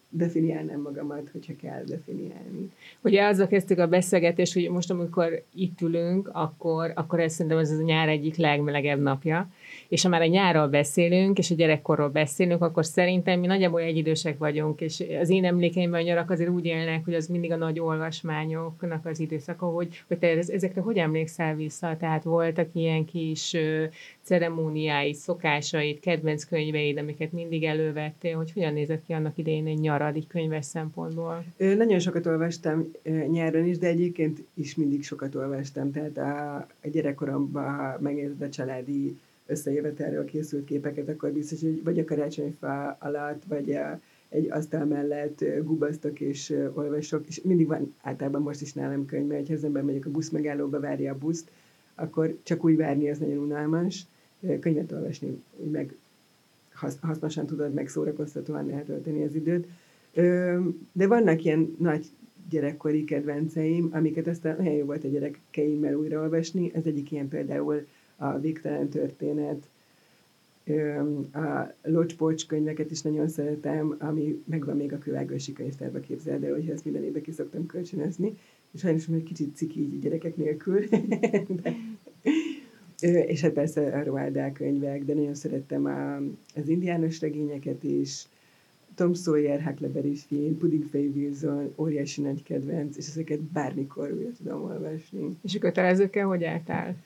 definiálnám 0.09 0.81
magamat, 0.81 1.29
hogyha 1.33 1.57
kell 1.57 1.85
definiálni. 1.85 2.71
Ugye 3.03 3.25
azzal 3.27 3.47
kezdtük 3.47 3.79
a 3.79 3.87
beszélgetést, 3.87 4.53
hogy 4.53 4.71
most 4.71 4.91
amikor 4.91 5.43
itt 5.55 5.81
ülünk, 5.81 6.31
akkor, 6.33 6.93
akkor 6.95 7.21
ez 7.21 7.33
szerintem 7.33 7.59
ez 7.59 7.71
a 7.71 7.83
nyár 7.83 8.09
egyik 8.09 8.37
legmelegebb 8.37 9.01
napja, 9.01 9.49
és 9.89 10.03
ha 10.03 10.09
már 10.09 10.21
a 10.21 10.27
nyárról 10.27 10.69
beszélünk, 10.69 11.39
és 11.39 11.51
a 11.51 11.55
gyerekkorról 11.55 12.09
beszélünk, 12.09 12.63
akkor 12.63 12.85
szerintem 12.85 13.41
mi 13.41 13.47
nagyjából 13.47 13.81
egyidősek 13.81 14.39
vagyunk, 14.39 14.81
és 14.81 15.05
az 15.21 15.31
én 15.31 15.45
emlékeimben 15.45 16.01
a 16.01 16.05
nyarak 16.05 16.31
azért 16.31 16.51
úgy 16.51 16.65
élnek, 16.65 17.05
hogy 17.05 17.15
az 17.15 17.27
mindig 17.27 17.53
a 17.53 17.57
nagy 17.57 17.81
olvasmányoknak 17.81 19.07
az 19.07 19.21
időszaka, 19.21 19.67
hogy, 19.67 20.03
hogy 20.09 20.19
te 20.19 20.29
ezekre 20.29 20.81
hogy 20.81 20.97
emlékszel 20.97 21.55
vissza? 21.55 21.97
Tehát 21.97 22.23
voltak 22.23 22.69
ilyen 22.73 23.05
kis 23.05 23.57
ceremóniái, 24.23 25.15
szokásait, 25.15 26.01
kedvenc 26.01 26.45
könyveid, 26.45 26.99
amiket 26.99 27.33
mindig 27.33 27.65
elővettél, 27.65 28.37
hogy 28.37 28.53
hogyan 28.53 28.73
nézett 28.73 29.05
ki 29.07 29.13
annak 29.13 29.39
idején 29.39 29.67
egy 29.67 29.79
nyarad, 29.79 30.27
könyves 30.27 30.65
szempontból? 30.65 31.45
Ö, 31.57 31.75
nagyon 31.75 31.99
sokat 31.99 32.27
olvastam 32.27 32.91
nyáron 33.31 33.67
is, 33.67 33.79
de 33.79 33.87
egyébként 33.87 34.43
is 34.55 34.75
mindig 34.75 35.05
sokat 35.05 35.35
olvastam. 35.35 35.93
Tehát 35.93 36.19
a, 36.19 36.57
a 36.57 36.89
gyerekkoromban 36.93 37.97
megnézett 38.01 38.43
a 38.43 38.49
családi 38.49 39.17
összejövetelről 39.47 40.25
készült 40.25 40.65
képeket, 40.65 41.09
akkor 41.09 41.31
biztos, 41.31 41.61
hogy 41.61 41.83
vagy 41.83 41.99
a 41.99 42.05
karácsonyfa 42.05 42.97
alatt, 43.01 43.43
vagy 43.49 43.73
a, 43.73 44.01
egy 44.29 44.51
asztal 44.51 44.85
mellett 44.85 45.45
gubasztok 45.63 46.21
és 46.21 46.55
olvasok, 46.75 47.27
és 47.27 47.41
mindig 47.43 47.67
van 47.67 47.95
általában 48.03 48.43
most 48.43 48.61
is 48.61 48.73
nálam 48.73 49.07
könyv, 49.07 49.27
mert 49.27 49.47
ha 49.47 49.55
az 49.55 49.65
ember 49.65 49.83
megyek 49.83 50.07
a 50.07 50.11
busz 50.11 50.29
megállóba, 50.29 50.81
várja 50.81 51.13
a 51.13 51.19
buszt, 51.19 51.51
akkor 51.95 52.37
csak 52.43 52.65
úgy 52.65 52.77
várni, 52.77 53.09
ez 53.09 53.19
nagyon 53.19 53.39
unalmas. 53.39 54.07
Könyvet 54.61 54.93
olvasni, 54.93 55.43
meg 55.71 55.95
hasznosan 57.01 57.47
tudod, 57.47 57.73
meg 57.73 57.89
szórakoztatóan 57.89 58.71
eltölteni 58.71 59.25
az 59.25 59.35
időt. 59.35 59.67
De 60.93 61.07
vannak 61.07 61.45
ilyen 61.45 61.77
nagy 61.79 62.07
gyerekkori 62.51 63.05
kedvenceim, 63.05 63.89
amiket 63.93 64.27
aztán 64.27 64.57
nagyon 64.57 64.73
jó 64.73 64.85
volt 64.85 65.05
a 65.05 65.09
gyerekeimmel 65.09 65.95
újraolvasni. 65.95 66.71
Ez 66.75 66.85
egyik 66.85 67.13
ilyen 67.13 67.29
például 67.29 67.87
a 68.17 68.39
Végtelen 68.39 68.89
történet, 68.89 69.69
a 71.33 71.75
Locspocs 71.83 72.47
könyveket 72.47 72.91
is 72.91 73.03
nagyon 73.03 73.29
szeretem, 73.29 73.97
ami 73.99 74.43
megvan 74.45 74.77
még 74.77 74.93
a 74.93 74.99
Kővágósi 74.99 75.53
könyvtárba 75.53 76.01
képzeld 76.01 76.45
el, 76.45 76.53
hogy 76.53 76.69
ezt 76.69 76.85
minden 76.85 77.05
évben 77.05 77.23
ki 77.23 77.33
szoktam 77.33 77.67
kölcsönözni, 77.67 78.39
és 78.71 78.81
sajnos 78.81 79.09
egy 79.09 79.23
kicsit 79.23 79.57
ciki 79.57 79.81
így 79.81 80.01
gyerekek 80.01 80.37
nélkül. 80.37 80.85
De, 83.01 83.27
És 83.27 83.41
hát 83.41 83.53
persze 83.53 83.99
a 83.99 84.05
Roald 84.05 84.53
könyvek, 84.53 85.05
de 85.05 85.15
nagyon 85.15 85.35
szerettem 85.35 85.85
a, 85.85 86.17
az 86.61 86.69
indiános 86.69 87.21
regényeket 87.21 87.83
is, 87.83 88.27
Tom 88.95 89.15
Sawyer, 89.15 89.63
Huckleberry 89.63 90.15
Finn, 90.15 90.59
Puddingfej 90.59 91.07
Wilson, 91.07 91.73
óriási 91.77 92.21
nagy 92.21 92.43
kedvenc, 92.43 92.97
és 92.97 93.09
ezeket 93.09 93.41
bármikor 93.41 94.13
újra 94.13 94.31
tudom 94.37 94.63
olvasni. 94.63 95.37
És 95.43 95.55
a 95.55 95.59
kötelezőkkel 95.59 96.27
hogy 96.27 96.45
álltál? 96.45 96.97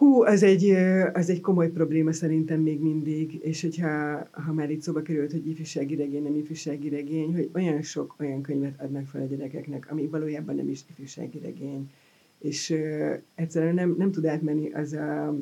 Hú, 0.00 0.22
az 0.22 0.42
egy, 0.42 0.70
az 1.12 1.30
egy 1.30 1.40
komoly 1.40 1.70
probléma 1.70 2.12
szerintem 2.12 2.60
még 2.60 2.80
mindig, 2.80 3.38
és 3.42 3.60
hogyha 3.60 4.26
ha 4.30 4.52
már 4.52 4.70
itt 4.70 4.82
szóba 4.82 5.02
került, 5.02 5.32
hogy 5.32 5.48
ifjúsági 5.48 5.94
regény, 5.94 6.22
nem 6.22 6.34
ifjúsági 6.34 6.88
regény, 6.88 7.34
hogy 7.34 7.50
olyan 7.52 7.82
sok 7.82 8.14
olyan 8.18 8.42
könyvet 8.42 8.80
adnak 8.80 9.06
fel 9.06 9.22
a 9.22 9.24
gyerekeknek, 9.24 9.90
ami 9.90 10.06
valójában 10.06 10.54
nem 10.54 10.68
is 10.68 10.80
ifjúsági 10.90 11.38
regény. 11.38 11.90
És 12.38 12.70
uh, 12.70 13.18
egyszerűen 13.34 13.74
nem, 13.74 13.94
nem 13.98 14.10
tud 14.10 14.24
átmenni 14.24 14.72
az 14.72 14.92
a, 14.92 15.36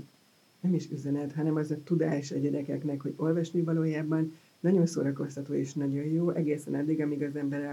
nem 0.60 0.74
is 0.74 0.90
üzenet, 0.90 1.32
hanem 1.32 1.56
az 1.56 1.70
a 1.70 1.82
tudás 1.84 2.32
a 2.32 2.38
gyerekeknek, 2.38 3.00
hogy 3.00 3.14
olvasni 3.16 3.60
valójában 3.60 4.32
nagyon 4.60 4.86
szórakoztató 4.86 5.54
és 5.54 5.72
nagyon 5.72 6.04
jó, 6.04 6.30
egészen 6.30 6.74
addig, 6.74 7.00
amíg 7.00 7.22
az 7.22 7.36
ember 7.36 7.64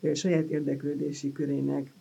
a, 0.00 0.08
a 0.08 0.14
saját 0.14 0.50
érdeklődési 0.50 1.32
körének 1.32 1.92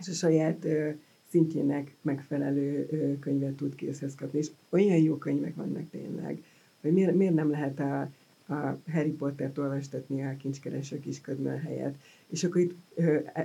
és 0.00 0.08
a 0.08 0.12
saját 0.12 0.64
uh, 0.64 0.94
szintjének 1.30 1.94
megfelelő 2.02 2.88
könyvet 3.20 3.54
tud 3.54 3.74
készhez 3.74 4.14
kapni. 4.14 4.38
És 4.38 4.50
olyan 4.68 4.96
jó 4.96 5.16
könyvek 5.16 5.54
vannak 5.54 5.90
tényleg, 5.90 6.42
hogy 6.80 6.92
miért, 6.92 7.14
miért 7.14 7.34
nem 7.34 7.50
lehet 7.50 7.80
a, 7.80 8.00
a 8.54 8.78
Harry 8.90 9.10
Pottert 9.10 9.58
olvastatni 9.58 10.24
a 10.24 10.36
kincskeres 10.36 10.92
a 10.92 10.98
kisködmön 10.98 11.58
helyett. 11.58 11.94
És 12.28 12.44
akkor 12.44 12.60
itt 12.60 12.74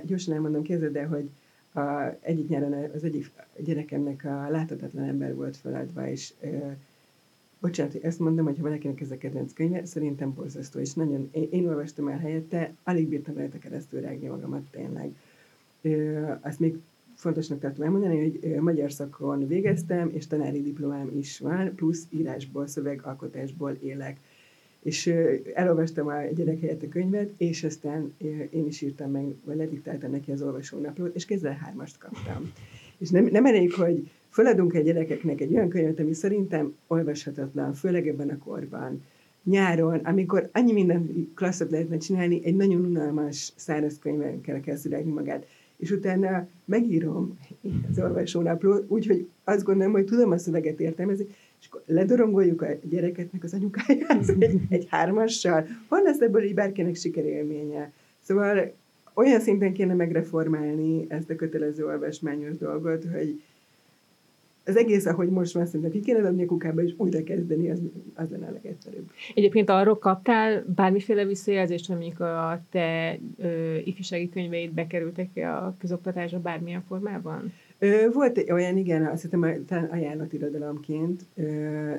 gyorsan 0.04 0.34
elmondom, 0.34 0.62
képzeld 0.62 0.96
el, 0.96 1.08
hogy 1.08 1.30
a, 1.74 2.16
egyik 2.20 2.48
nyáron 2.48 2.72
az 2.72 3.04
egyik 3.04 3.30
gyerekemnek 3.58 4.24
a 4.24 4.48
láthatatlan 4.50 5.04
ember 5.04 5.34
volt 5.34 5.56
feladva, 5.56 6.08
és 6.08 6.32
e, 6.40 6.76
bocsánat, 7.60 7.94
ezt 7.94 8.18
mondom, 8.18 8.44
hogy 8.44 8.56
ha 8.56 8.62
valakinek 8.62 9.00
ez 9.00 9.10
a 9.10 9.18
kedvenc 9.18 9.52
könyve, 9.52 9.84
szerintem 9.84 10.34
borzasztó, 10.34 10.80
és 10.80 10.92
nagyon, 10.94 11.28
én, 11.32 11.48
én 11.50 11.68
olvastam 11.68 12.08
el 12.08 12.18
helyette, 12.18 12.74
alig 12.82 13.08
bírtam 13.08 13.36
rajta 13.36 13.58
keresztül 13.58 14.00
rágni 14.00 14.26
magamat 14.26 14.62
tényleg. 14.70 15.16
E, 15.82 16.38
azt 16.42 16.60
még 16.60 16.78
fontosnak 17.24 17.58
tartom 17.58 17.84
elmondani, 17.84 18.18
hogy 18.18 18.54
magyar 18.60 18.92
szakon 18.92 19.46
végeztem, 19.46 20.10
és 20.14 20.26
tanári 20.26 20.62
diplomám 20.62 21.10
is 21.18 21.38
van, 21.38 21.74
plusz 21.74 22.06
írásból, 22.10 22.66
szövegalkotásból 22.66 23.76
élek. 23.82 24.16
És 24.82 25.06
elolvastam 25.54 26.06
a 26.06 26.22
gyerek 26.34 26.60
helyett 26.60 26.82
a 26.82 26.88
könyvet, 26.88 27.30
és 27.36 27.64
aztán 27.64 28.14
én 28.50 28.66
is 28.66 28.80
írtam 28.80 29.10
meg, 29.10 29.34
vagy 29.44 29.56
lediktáltam 29.56 30.10
neki 30.10 30.32
az 30.32 30.42
olvasónaplót, 30.42 31.14
és 31.14 31.24
kézzel 31.24 31.52
hármast 31.52 31.98
kaptam. 31.98 32.52
És 32.98 33.10
nem, 33.10 33.24
nem 33.24 33.46
elég, 33.46 33.72
hogy 33.72 34.10
feladunk 34.28 34.74
egy 34.74 34.84
gyerekeknek 34.84 35.40
egy 35.40 35.54
olyan 35.54 35.68
könyvet, 35.68 35.98
ami 35.98 36.12
szerintem 36.12 36.76
olvashatatlan, 36.86 37.72
főleg 37.72 38.08
ebben 38.08 38.28
a 38.28 38.38
korban, 38.38 39.02
nyáron, 39.44 39.98
amikor 39.98 40.48
annyi 40.52 40.72
minden 40.72 41.30
klasszot 41.34 41.70
lehetne 41.70 41.96
csinálni, 41.96 42.44
egy 42.44 42.56
nagyon 42.56 42.84
unalmas 42.84 43.52
száraz 43.56 43.98
könyvben 43.98 44.40
kell 44.40 44.60
kezdeni 44.60 45.10
magát 45.10 45.46
és 45.76 45.90
utána 45.90 46.46
megírom 46.64 47.38
az 47.90 47.98
olvasónapló, 47.98 48.84
úgyhogy 48.88 49.28
azt 49.44 49.64
gondolom, 49.64 49.92
hogy 49.92 50.04
tudom 50.04 50.30
a 50.30 50.38
szöveget 50.38 50.80
értelmezni, 50.80 51.26
és 51.60 51.66
akkor 51.66 51.82
ledorongoljuk 51.86 52.62
a 52.62 52.66
gyereket 52.82 53.32
meg 53.32 53.44
az 53.44 53.52
anyukáját 53.54 54.28
egy, 54.38 54.60
egy 54.68 54.86
hármassal. 54.90 55.66
Hol 55.88 56.02
lesz 56.02 56.20
ebből 56.20 56.42
így 56.42 56.54
bárkinek 56.54 56.94
sikerélménye? 56.94 57.92
Szóval 58.20 58.72
olyan 59.14 59.40
szinten 59.40 59.72
kéne 59.72 59.94
megreformálni 59.94 61.04
ezt 61.08 61.30
a 61.30 61.36
kötelező 61.36 61.86
olvasmányos 61.86 62.56
dolgot, 62.56 63.04
hogy 63.04 63.42
az 64.64 64.76
egész, 64.76 65.06
ahogy 65.06 65.28
most 65.28 65.54
van, 65.54 65.66
szerintem 65.66 65.90
ki 65.90 66.00
kéne 66.00 66.26
adni 66.26 66.42
a 66.42 66.46
kukába, 66.46 66.82
és 66.82 66.94
újra 66.96 67.22
kezdeni, 67.22 67.70
az, 67.70 67.80
az 68.14 68.30
lenne 68.30 68.46
a 68.46 68.50
legegyszerűbb. 68.52 69.10
Egyébként 69.34 69.70
arról 69.70 69.98
kaptál 69.98 70.64
bármiféle 70.74 71.24
visszajelzést, 71.24 71.90
amik 71.90 72.20
a 72.20 72.62
te 72.70 73.18
ö, 73.38 73.76
ifjúsági 73.84 74.28
könyveid 74.28 74.72
bekerültek 74.72 75.28
a 75.36 75.76
közoktatásba 75.78 76.38
bármilyen 76.38 76.84
formában? 76.88 77.52
Ö, 77.78 78.06
volt 78.12 78.50
olyan, 78.50 78.76
igen, 78.76 79.06
azt 79.06 79.22
hiszem, 79.22 79.64
talán 79.66 79.84
ajánlatirodalomként, 79.84 81.22
ö, 81.34 81.42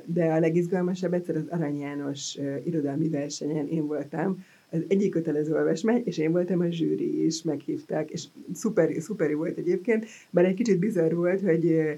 de 0.06 0.26
a 0.26 0.40
legizgalmasabb 0.40 1.14
egyszer 1.14 1.36
az 1.36 1.48
Arany 1.50 1.80
János 1.80 2.38
ö, 2.38 2.56
irodalmi 2.64 3.10
versenyen 3.10 3.68
én 3.68 3.88
voltam, 3.88 4.44
az 4.70 4.84
egyik 4.88 5.12
kötelező 5.12 5.54
olvasmány, 5.54 6.02
és 6.06 6.18
én 6.18 6.32
voltam 6.32 6.60
a 6.60 6.70
zsűri 6.70 7.26
is, 7.26 7.44
meghívták, 7.44 8.10
és 8.10 8.24
szuper, 8.54 8.90
szuperi 9.00 9.34
volt 9.34 9.58
egyébként, 9.58 10.06
bár 10.30 10.46
egy 10.46 10.54
kicsit 10.54 10.80
bizarr 10.80 11.14
volt, 11.14 11.42
hogy 11.42 11.98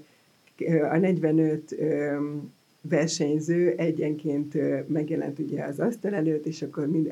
a 0.92 0.98
45 0.98 1.76
versenyző 2.82 3.74
egyenként 3.78 4.54
megjelent 4.88 5.40
ugye 5.40 5.64
az 5.64 5.80
asztal 5.80 6.14
előtt, 6.14 6.46
és 6.46 6.62
akkor 6.62 6.88
mind 6.88 7.12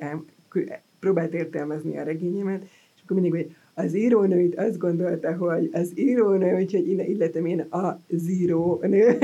próbált 1.00 1.34
értelmezni 1.34 1.98
a 1.98 2.04
regényemet, 2.04 2.64
és 2.96 3.02
akkor 3.04 3.20
mindig, 3.20 3.42
hogy 3.42 3.56
az 3.74 3.96
írónő 3.96 4.42
itt 4.42 4.56
azt 4.56 4.78
gondolta, 4.78 5.36
hogy 5.36 5.70
az 5.72 5.92
írónő, 5.96 6.56
úgyhogy 6.56 6.88
innen 6.88 7.06
illetem 7.06 7.46
én 7.46 7.60
a 7.60 8.02
zírónő. 8.10 9.18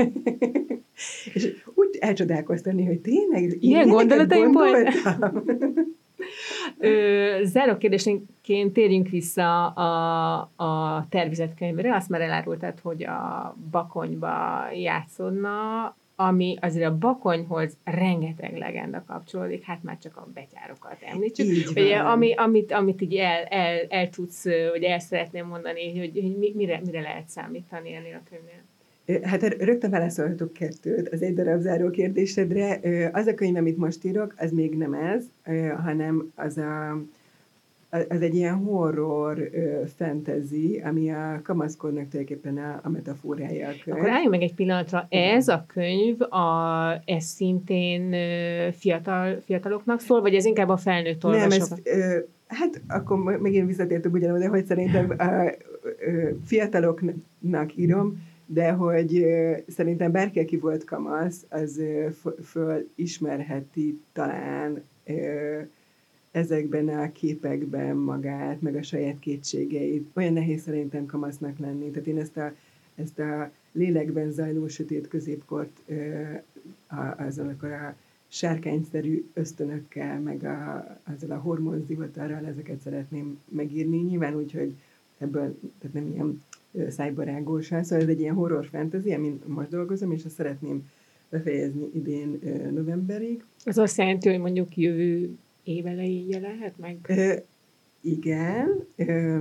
és 1.34 1.64
úgy 1.74 1.96
elcsodálkoztam, 2.00 2.86
hogy 2.86 3.00
tényleg 3.00 3.62
ilyen 3.62 3.88
gondolataim 3.88 4.52
voltam. 6.78 7.44
Záró 7.44 7.76
kérdésként 7.76 8.30
térjünk 8.72 9.08
vissza 9.08 9.66
a, 9.66 10.38
a 10.56 11.06
tervezetkönyvre. 11.08 11.94
Azt 11.94 12.08
már 12.08 12.20
elárultad, 12.20 12.80
hogy 12.80 13.04
a 13.04 13.56
Bakonyba 13.70 14.64
játszódna, 14.74 15.96
ami 16.16 16.56
azért 16.60 16.86
a 16.86 16.98
Bakonyhoz 16.98 17.76
rengeteg 17.84 18.56
legenda 18.56 19.04
kapcsolódik, 19.06 19.62
hát 19.62 19.82
már 19.82 19.98
csak 19.98 20.16
a 20.16 20.28
betyárokat 20.34 20.96
említsük. 21.00 21.70
Ugye, 21.70 21.96
ami, 21.96 22.34
amit, 22.34 22.72
amit 22.72 23.00
így 23.00 23.14
el, 23.14 23.42
el, 23.42 23.86
el 23.88 24.08
tudsz, 24.08 24.44
vagy 24.70 24.82
el 24.82 24.98
szeretném 24.98 25.46
mondani, 25.46 25.98
hogy, 25.98 26.10
hogy 26.12 26.54
mire, 26.54 26.80
mire 26.84 27.00
lehet 27.00 27.28
számítani 27.28 27.94
ennél 27.94 28.20
a 28.24 28.28
könyvnél. 28.30 28.62
Hát 29.22 29.42
rögtön 29.42 29.90
válaszolhatok 29.90 30.52
kettőt 30.52 31.08
az 31.08 31.22
egy 31.22 31.34
darab 31.34 31.60
záró 31.60 31.90
kérdésedre. 31.90 32.80
Az 33.12 33.26
a 33.26 33.34
könyv, 33.34 33.56
amit 33.56 33.76
most 33.76 34.04
írok, 34.04 34.34
az 34.38 34.50
még 34.50 34.76
nem 34.76 34.94
ez, 34.94 35.24
hanem 35.84 36.32
az 36.34 36.56
a 36.58 37.02
az 38.08 38.22
egy 38.22 38.34
ilyen 38.34 38.54
horror 38.54 39.50
fantasy, 39.96 40.80
ami 40.84 41.10
a 41.10 41.40
kamaszkornak 41.42 42.08
tulajdonképpen 42.08 42.58
a, 42.58 42.80
a 42.82 42.88
metaforája 42.88 43.68
a 43.68 43.72
könyv. 43.84 43.96
Akkor 43.96 44.10
álljunk 44.10 44.30
meg 44.30 44.42
egy 44.42 44.54
pillanatra. 44.54 45.06
Ez 45.08 45.48
a 45.48 45.64
könyv, 45.66 46.20
a, 46.20 46.90
ez 47.04 47.24
szintén 47.24 48.14
fiatal, 48.72 49.40
fiataloknak 49.44 50.00
szól, 50.00 50.20
vagy 50.20 50.34
ez 50.34 50.44
inkább 50.44 50.68
a 50.68 50.76
felnőtt 50.76 51.24
olvasók? 51.24 51.68
Nem, 51.68 51.78
ez, 51.84 52.22
hát 52.46 52.80
akkor 52.88 53.38
megint 53.40 53.66
visszatértünk 53.66 54.14
ugyanúgy, 54.14 54.40
de 54.40 54.48
hogy 54.48 54.64
szerintem 54.64 55.14
a, 55.18 55.22
a, 55.22 55.44
a 55.44 55.52
fiataloknak 56.44 57.76
írom, 57.76 58.30
de 58.46 58.70
hogy 58.70 59.26
szerintem 59.68 60.12
bárki, 60.12 60.38
aki 60.38 60.56
volt 60.56 60.84
kamasz, 60.84 61.44
az 61.48 61.80
fölismerheti 62.42 64.00
talán 64.12 64.82
ezekben 66.30 66.88
a 66.88 67.12
képekben 67.12 67.96
magát, 67.96 68.60
meg 68.60 68.76
a 68.76 68.82
saját 68.82 69.18
kétségeit. 69.18 70.10
Olyan 70.14 70.32
nehéz 70.32 70.62
szerintem 70.62 71.06
kamasznak 71.06 71.58
lenni. 71.58 71.90
Tehát 71.90 72.08
én 72.08 72.18
ezt 72.18 72.36
a, 72.36 72.52
ezt 72.94 73.18
a 73.18 73.50
lélekben 73.72 74.30
zajló 74.30 74.68
sötét 74.68 75.08
középkort 75.08 75.82
azzal 77.16 77.48
akkor 77.48 77.70
a 77.70 77.94
sárkányszerű 78.28 79.24
ösztönökkel, 79.32 80.20
meg 80.20 80.44
a, 80.44 80.86
azzal 81.14 81.30
a 81.30 81.40
hormonzivatarral 81.40 82.46
ezeket 82.46 82.80
szeretném 82.80 83.38
megírni. 83.48 83.96
Nyilván 83.96 84.34
úgy, 84.34 84.52
hogy 84.52 84.74
ebből 85.18 85.58
tehát 85.78 85.94
nem 85.94 86.12
ilyen 86.12 86.42
szájbarágosan, 86.88 87.84
szóval 87.84 88.04
ez 88.04 88.10
egy 88.10 88.20
ilyen 88.20 88.34
horror 88.34 88.66
fantasy, 88.66 89.12
amin 89.12 89.40
most 89.46 89.68
dolgozom, 89.68 90.12
és 90.12 90.24
azt 90.24 90.34
szeretném 90.34 90.88
befejezni 91.28 91.90
idén 91.94 92.38
novemberig. 92.74 93.44
Ez 93.64 93.78
azt 93.78 93.98
jelenti, 93.98 94.28
hogy 94.28 94.38
mondjuk 94.38 94.76
jövő 94.76 95.30
év 95.64 95.86
elején 95.86 96.28
jelenhet 96.28 96.78
meg? 96.78 96.96
Ö, 97.08 97.34
igen, 98.00 98.84
ö, 98.96 99.38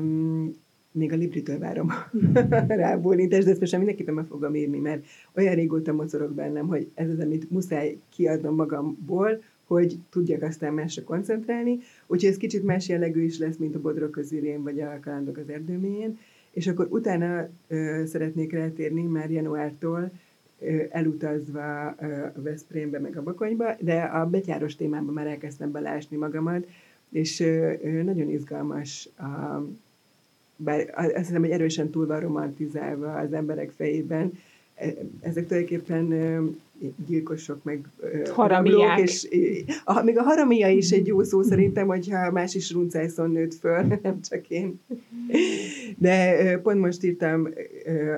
még 0.92 1.12
a 1.12 1.16
Libritől 1.16 1.60
várom 1.60 1.92
rá 2.68 2.98
bólintást, 2.98 3.46
de 3.46 3.52
ezt 3.52 3.60
most 3.60 3.78
mindenképpen 3.78 4.14
meg 4.14 4.26
fogom 4.26 4.56
írni, 4.56 4.80
mert 4.80 5.06
olyan 5.36 5.56
régóta 5.56 5.94
mocorog 5.94 6.32
bennem, 6.32 6.68
hogy 6.68 6.92
ez 6.94 7.10
az, 7.10 7.20
amit 7.20 7.52
muszáj 7.52 7.98
kiadnom 8.10 8.56
magamból, 8.56 9.42
hogy 9.66 9.98
tudjak 10.10 10.42
aztán 10.42 10.74
másra 10.74 11.04
koncentrálni. 11.04 11.80
Úgyhogy 12.08 12.30
ez 12.30 12.38
kicsit 12.38 12.64
más 12.64 12.88
jellegű 12.88 13.24
is 13.24 13.38
lesz, 13.38 13.58
mint 13.58 13.76
a 13.76 13.82
Bodrog 13.82 14.10
közirén, 14.10 14.64
vagy 14.64 14.80
a 14.80 15.00
Kalandok 15.02 15.38
az 15.38 15.50
erdőmélyén 15.50 16.18
és 16.52 16.68
akkor 16.68 16.88
utána 16.90 17.48
ö, 17.68 18.04
szeretnék 18.06 18.52
rátérni 18.52 19.02
már 19.02 19.32
januártól, 19.32 20.12
ö, 20.60 20.82
elutazva 20.90 21.96
ö, 22.00 22.06
a 22.36 22.42
Veszprémbe, 22.42 23.00
meg 23.00 23.18
a 23.18 23.24
Bakonyba, 23.24 23.76
de 23.80 24.02
a 24.02 24.26
betyáros 24.26 24.76
témában 24.76 25.14
már 25.14 25.28
elkezdtem 25.28 25.72
belásni 25.72 26.18
magamat, 26.18 26.68
és 27.10 27.40
ö, 27.40 27.74
ö, 27.84 28.04
nagyon 28.04 28.30
izgalmas 28.30 29.10
a, 29.18 29.64
bár 30.56 30.94
azt 30.96 31.16
hiszem, 31.16 31.42
hogy 31.42 31.52
erősen 31.52 31.90
túl 31.90 32.06
van 32.06 32.20
romantizálva 32.20 33.14
az 33.14 33.34
emberek 33.34 33.72
fejében, 33.72 34.32
ezek 35.22 35.48
tulajdonképpen 35.48 36.14
gyilkosok, 37.08 37.64
meg 37.64 37.86
haramiák. 38.30 39.00
és 39.00 39.28
a, 39.84 40.04
még 40.04 40.18
a 40.18 40.22
haramia 40.22 40.70
is 40.70 40.92
egy 40.92 41.08
jó 41.08 41.24
szó 41.24 41.42
szerintem, 41.42 41.88
hogyha 41.88 42.32
más 42.32 42.56
is 42.56 42.72
runcászon 42.72 43.32
nőtt 43.32 43.54
föl, 43.54 43.84
nem 44.04 44.22
csak 44.22 44.50
én. 44.50 44.80
De 45.98 46.58
pont 46.58 46.80
most 46.80 47.04
írtam 47.04 47.48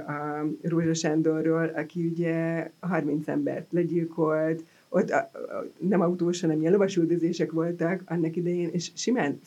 a 0.07 0.45
Rózsa 0.61 0.93
Sándorról, 0.93 1.65
aki 1.75 2.05
ugye 2.05 2.69
30 2.79 3.27
embert 3.27 3.67
legyilkolt, 3.71 4.63
ott 4.89 5.09
a, 5.09 5.17
a, 5.17 5.65
nem 5.77 6.01
autós, 6.01 6.41
hanem 6.41 6.59
ilyen 6.59 6.71
lovasüldözések 6.71 7.51
voltak 7.51 8.01
annak 8.05 8.35
idején, 8.35 8.69
és 8.71 8.91
simán 8.95 9.39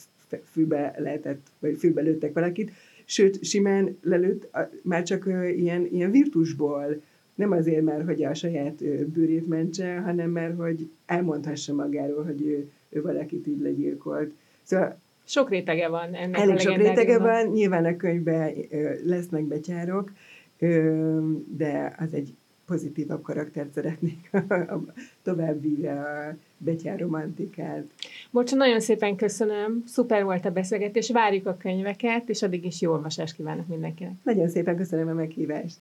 fülbe 0.45 0.95
lehetett, 0.99 1.47
vagy 1.59 1.77
fülbe 1.79 2.03
lőttek 2.03 2.33
valakit, 2.33 2.71
sőt, 3.05 3.45
simán 3.45 3.97
lelőtt, 4.03 4.49
már 4.83 5.03
csak 5.03 5.27
ilyen, 5.57 5.87
ilyen 5.91 6.11
virtusból, 6.11 7.03
nem 7.35 7.51
azért, 7.51 7.85
mert 7.85 8.05
hogy 8.05 8.25
a 8.25 8.35
saját 8.35 8.85
bőrét 9.09 9.49
mentse, 9.49 10.01
hanem 10.01 10.31
mert 10.31 10.57
hogy 10.57 10.91
elmondhassa 11.07 11.75
magáról, 11.75 12.25
hogy 12.25 12.43
ő, 12.43 12.71
ő 12.89 13.03
valakit 13.03 13.47
így 13.47 13.61
legyilkolt. 13.61 14.33
Szóval 14.63 15.01
sok 15.27 15.51
rétege 15.51 15.89
van 15.89 16.15
ennek 16.15 16.41
Elég 16.41 16.59
sok 16.59 16.77
rétege 16.77 17.19
van, 17.19 17.47
nyilván 17.47 17.85
a 17.85 17.97
könyvben 17.97 18.55
lesznek 19.05 19.43
betyárok, 19.43 20.13
de 21.57 21.95
az 21.99 22.15
egy 22.15 22.35
pozitívabb 22.67 23.23
karaktert 23.23 23.73
szeretnék 23.73 24.31
tovább 25.23 25.61
vívja 25.67 26.01
a 26.01 26.37
betyár 26.59 26.99
romantikát. 26.99 27.85
Bocsa, 28.31 28.57
nagyon 28.57 28.81
szépen 28.81 29.17
köszönöm, 29.17 29.83
szuper 29.87 30.25
volt 30.25 30.45
a 30.45 30.51
beszélgetés, 30.51 31.11
várjuk 31.11 31.47
a 31.47 31.57
könyveket, 31.57 32.29
és 32.29 32.43
addig 32.43 32.65
is 32.65 32.81
jó 32.81 32.93
olvasást 32.93 33.35
kívánok 33.35 33.67
mindenkinek. 33.67 34.13
Nagyon 34.23 34.49
szépen 34.49 34.77
köszönöm 34.77 35.09
a 35.09 35.13
meghívást. 35.13 35.75